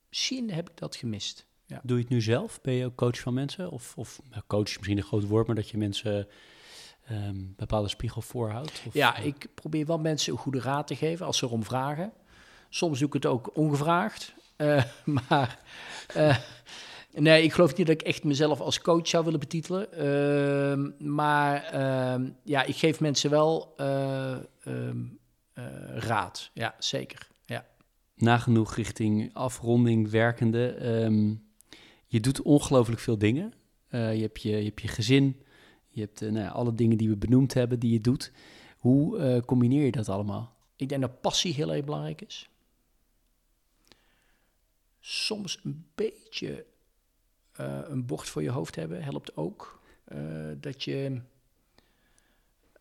[0.09, 1.45] misschien heb ik dat gemist.
[1.65, 1.81] Ja.
[1.83, 2.61] Doe je het nu zelf?
[2.61, 3.71] Ben je ook coach van mensen?
[3.71, 6.27] Of, of nou, coach is misschien een groot woord, maar dat je mensen
[7.11, 8.81] um, bepaalde spiegel voorhoudt?
[8.85, 12.13] Of, ja, ik probeer wel mensen een goede raad te geven als ze erom vragen.
[12.69, 14.35] Soms doe ik het ook ongevraagd.
[14.57, 14.83] Uh,
[15.29, 15.59] maar
[16.17, 16.37] uh,
[17.13, 19.87] nee, ik geloof niet dat ik echt mezelf als coach zou willen betitelen.
[19.93, 24.31] Uh, maar ehm, ja, ik geef mensen wel eh,
[24.63, 25.03] ehm,
[25.95, 26.49] raad.
[26.53, 27.27] Ja, zeker.
[27.45, 27.65] Ja.
[28.15, 30.75] Nagenoeg richting afronding werkende.
[32.07, 33.53] je doet ongelooflijk veel dingen.
[33.89, 35.41] je, hebt je, je hebt je gezin.
[35.87, 38.31] Je hebt nou ja, alle dingen die we benoemd hebben die je doet.
[38.77, 40.55] Hoe combineer je dat allemaal?
[40.75, 42.49] Ik denk dat passie heel erg belangrijk is
[45.27, 46.65] soms een beetje
[47.59, 49.81] uh, een bocht voor je hoofd hebben helpt ook.
[50.13, 50.19] Uh,
[50.57, 51.21] dat je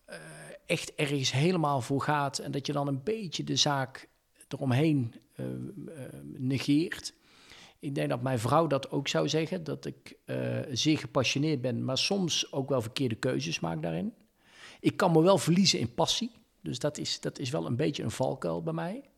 [0.04, 0.18] eh,
[0.66, 4.08] echt ergens helemaal voor gaat en dat je dan een beetje de zaak
[4.48, 5.14] eromheen
[6.22, 7.14] negeert.
[7.78, 10.16] Ik denk dat mijn vrouw dat ook zou zeggen, dat ik
[10.70, 14.14] zeer gepassioneerd ben, maar soms ook wel verkeerde keuzes maak daarin.
[14.80, 16.30] Ik kan me wel verliezen in passie,
[16.60, 19.10] dus dat is, dat is wel een beetje een valkuil bij mij.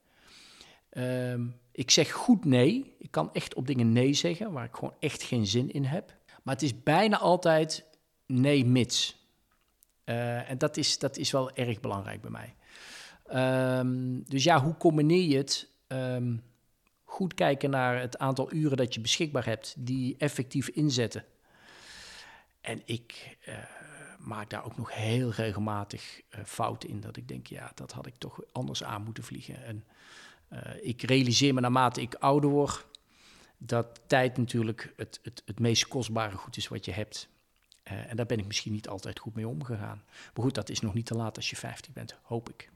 [0.89, 1.47] Ehm,
[1.79, 2.95] ik zeg goed nee.
[2.99, 6.17] Ik kan echt op dingen nee zeggen waar ik gewoon echt geen zin in heb.
[6.43, 7.85] Maar het is bijna altijd
[8.27, 9.27] nee mits.
[10.05, 12.55] Uh, en dat is, dat is wel erg belangrijk bij mij.
[13.79, 15.69] Um, dus ja, hoe combineer je het?
[15.89, 16.43] Um,
[17.05, 21.25] goed kijken naar het aantal uren dat je beschikbaar hebt, die effectief inzetten.
[22.61, 23.55] En ik uh,
[24.19, 27.01] maak daar ook nog heel regelmatig uh, fouten in.
[27.01, 29.65] Dat ik denk, ja, dat had ik toch anders aan moeten vliegen.
[29.65, 29.85] En
[30.53, 32.87] uh, ik realiseer me naarmate ik ouder word
[33.59, 37.29] dat tijd natuurlijk het, het, het meest kostbare goed is wat je hebt.
[37.93, 40.03] Uh, en daar ben ik misschien niet altijd goed mee omgegaan.
[40.35, 42.71] Maar goed, dat is nog niet te laat als je 50 bent, hoop ik.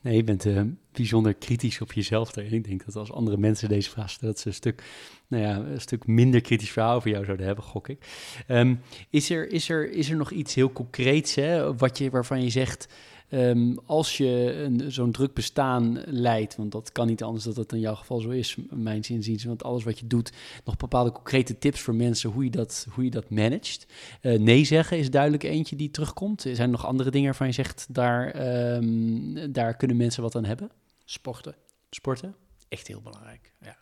[0.00, 2.36] Nee, je bent uh, bijzonder kritisch op jezelf.
[2.36, 4.82] Ik denk dat als andere mensen deze vraag stellen, dat ze een stuk,
[5.26, 8.06] nou ja, een stuk minder kritisch verhaal over jou zouden hebben, gok ik.
[8.48, 8.80] Um,
[9.10, 12.50] is, er, is, er, is er nog iets heel concreets hè, wat je, waarvan je
[12.50, 12.88] zegt,
[13.30, 17.80] Um, als je zo'n druk bestaan leidt, want dat kan niet anders dat dat in
[17.80, 20.32] jouw geval zo is, mijn zinziens, want alles wat je doet,
[20.64, 23.86] nog bepaalde concrete tips voor mensen hoe je dat, hoe je dat managt.
[24.22, 26.40] Uh, nee zeggen is duidelijk eentje die terugkomt.
[26.40, 28.46] Zijn er nog andere dingen waarvan je zegt, daar,
[28.76, 30.70] um, daar kunnen mensen wat aan hebben?
[31.04, 31.54] Sporten.
[31.90, 32.34] Sporten?
[32.68, 33.76] Echt heel belangrijk, ja.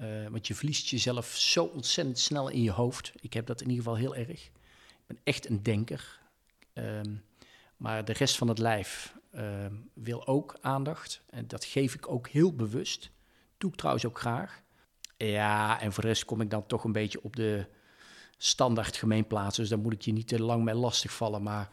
[0.00, 3.12] Uh, want je verliest jezelf zo ontzettend snel in je hoofd.
[3.20, 4.44] Ik heb dat in ieder geval heel erg.
[4.44, 4.50] Ik
[5.06, 6.20] ben echt een denker.
[6.74, 7.22] Um,
[7.82, 11.22] maar de rest van het lijf uh, wil ook aandacht.
[11.30, 13.10] En dat geef ik ook heel bewust.
[13.58, 14.62] Doe ik trouwens ook graag.
[15.16, 17.66] Ja, en voor de rest kom ik dan toch een beetje op de
[18.36, 19.62] standaard gemeenplaatsen.
[19.62, 21.42] Dus daar moet ik je niet te lang mee lastigvallen.
[21.42, 21.70] Maar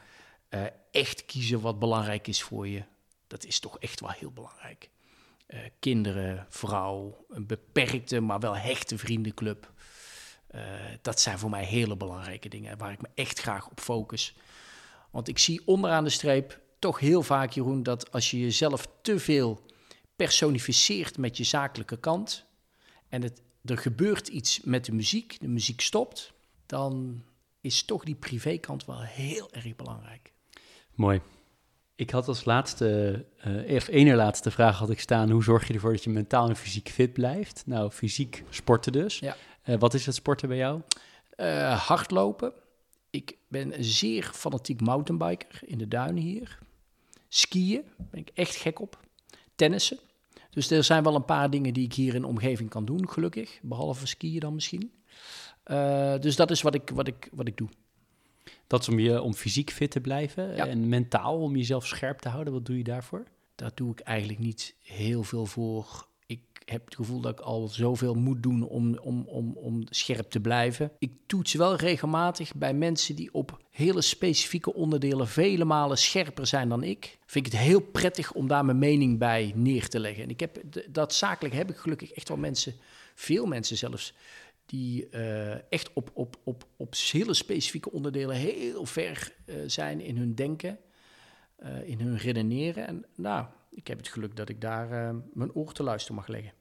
[0.49, 2.83] uh, echt kiezen wat belangrijk is voor je,
[3.27, 4.89] dat is toch echt wel heel belangrijk.
[5.47, 9.71] Uh, kinderen, vrouw, een beperkte, maar wel hechte vriendenclub.
[10.55, 10.61] Uh,
[11.01, 14.35] dat zijn voor mij hele belangrijke dingen waar ik me echt graag op focus.
[15.11, 19.19] Want ik zie onderaan de streep toch heel vaak, Jeroen, dat als je jezelf te
[19.19, 19.61] veel
[20.15, 22.45] personificeert met je zakelijke kant
[23.09, 26.33] en het, er gebeurt iets met de muziek, de muziek stopt,
[26.65, 27.23] dan
[27.61, 30.31] is toch die privékant wel heel erg belangrijk.
[30.95, 31.21] Mooi.
[31.95, 35.73] Ik had als laatste, uh, of ene laatste vraag had ik staan, hoe zorg je
[35.73, 37.63] ervoor dat je mentaal en fysiek fit blijft?
[37.65, 39.19] Nou, fysiek sporten dus.
[39.19, 39.35] Ja.
[39.65, 40.81] Uh, wat is het sporten bij jou?
[41.37, 42.53] Uh, hardlopen,
[43.09, 46.59] ik ben een zeer fanatiek mountainbiker in de duinen hier.
[47.27, 48.99] Skiën ben ik echt gek op.
[49.55, 49.99] Tennissen.
[50.49, 53.09] Dus er zijn wel een paar dingen die ik hier in de omgeving kan doen,
[53.09, 53.59] gelukkig.
[53.61, 54.91] Behalve skiën dan misschien.
[55.65, 57.69] Uh, dus dat is wat ik, wat, ik, wat ik doe.
[58.67, 60.67] Dat is om, je, om fysiek fit te blijven ja.
[60.67, 62.53] en mentaal om jezelf scherp te houden.
[62.53, 63.23] Wat doe je daarvoor?
[63.55, 66.07] Daar doe ik eigenlijk niet heel veel voor
[66.69, 70.39] heb het gevoel dat ik al zoveel moet doen om, om, om, om scherp te
[70.39, 70.91] blijven.
[70.99, 76.69] Ik toets wel regelmatig bij mensen die op hele specifieke onderdelen vele malen scherper zijn
[76.69, 77.17] dan ik.
[77.25, 80.23] Vind ik het heel prettig om daar mijn mening bij neer te leggen.
[80.23, 82.73] En ik heb dat zakelijk heb ik gelukkig echt wel mensen,
[83.15, 84.13] veel mensen zelfs,
[84.65, 90.17] die uh, echt op, op, op, op hele specifieke onderdelen heel ver uh, zijn in
[90.17, 90.79] hun denken,
[91.63, 92.87] uh, in hun redeneren.
[92.87, 96.58] En nou, ik heb het geluk dat ik daar mijn oor te luisteren mag leggen.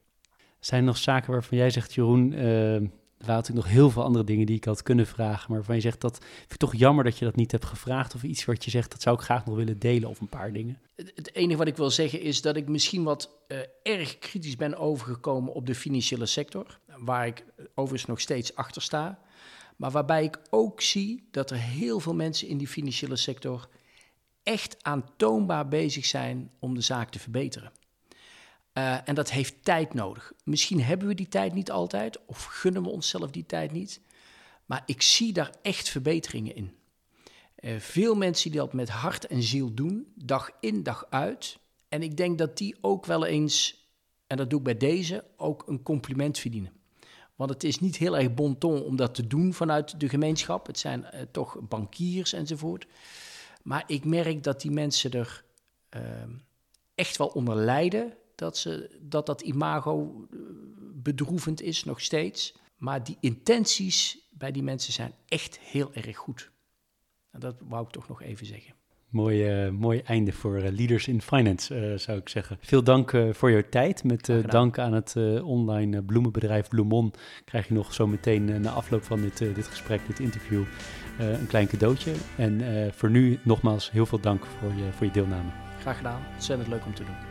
[0.59, 2.75] Zijn er nog zaken waarvan jij zegt, Jeroen, uh,
[3.19, 5.75] er waren natuurlijk nog heel veel andere dingen die ik had kunnen vragen, maar waarvan
[5.75, 8.45] je zegt, dat vind ik toch jammer dat je dat niet hebt gevraagd, of iets
[8.45, 10.79] wat je zegt, dat zou ik graag nog willen delen, of een paar dingen?
[10.95, 14.77] Het, enige wat ik wil zeggen is dat ik misschien wat uh, erg kritisch ben
[14.77, 17.43] overgekomen op de financiële sector, waar ik
[17.75, 19.19] overigens nog steeds achter sta,
[19.75, 23.69] maar waarbij ik ook zie dat er heel veel mensen in die financiële sector
[24.43, 27.71] echt aantoonbaar bezig zijn om de zaak te verbeteren.
[28.79, 30.33] Uh, en dat heeft tijd nodig.
[30.43, 34.01] Misschien hebben we die tijd niet altijd, of gunnen we onszelf die tijd niet.
[34.65, 36.75] Maar ik zie daar echt verbeteringen in.
[37.59, 41.57] Uh, veel mensen die dat met hart en ziel doen, dag in, dag uit.
[41.89, 43.87] En ik denk dat die ook wel eens,
[44.27, 46.71] en dat doe ik bij deze, ook een compliment verdienen.
[47.35, 50.67] Want het is niet heel erg bonton om dat te doen vanuit de gemeenschap.
[50.67, 52.87] Het zijn uh, toch bankiers enzovoort.
[53.63, 55.43] Maar ik merk dat die mensen er
[56.95, 60.39] echt wel onder lijden dat, ze, dat dat imago eh,
[60.93, 62.55] bedroevend is, nog steeds.
[62.77, 66.51] Maar die intenties bij die mensen zijn echt heel erg goed.
[67.31, 68.73] En dat wou ik toch nog even zeggen.
[69.09, 72.57] Mooi, uh, mooi einde voor uh, Leaders in Finance, uh, zou ik zeggen.
[72.61, 74.03] Veel dank voor je tijd.
[74.03, 77.13] Met dank aan het online bloemenbedrijf Bloemon
[77.45, 80.63] krijg je nog zo meteen na afloop van dit, dit gesprek, dit interview,
[81.19, 82.13] eh, een klein cadeautje.
[82.35, 85.49] En eh, voor nu nogmaals heel veel dank voor je, voor je deelname.
[85.79, 86.21] Graag gedaan.
[86.33, 87.28] Ontzettend leuk om te doen.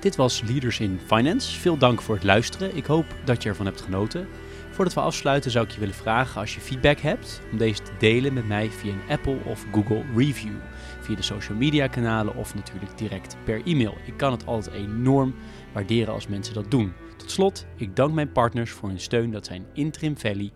[0.00, 1.60] Dit was Leaders in Finance.
[1.60, 2.76] Veel dank voor het luisteren.
[2.76, 4.28] Ik hoop dat je ervan hebt genoten.
[4.70, 7.90] Voordat we afsluiten zou ik je willen vragen als je feedback hebt om deze te
[7.98, 10.54] delen met mij via een Apple of Google review,
[11.00, 13.94] via de social media kanalen of natuurlijk direct per e-mail.
[14.06, 15.34] Ik kan het altijd enorm
[15.72, 16.92] waarderen als mensen dat doen.
[17.16, 19.30] Tot slot, ik dank mijn partners voor hun steun.
[19.30, 20.50] Dat zijn Interim Valley,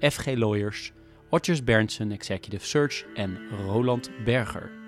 [0.00, 0.92] FG Lawyers,
[1.28, 4.83] Otjes Berndsen Executive Search en Roland Berger.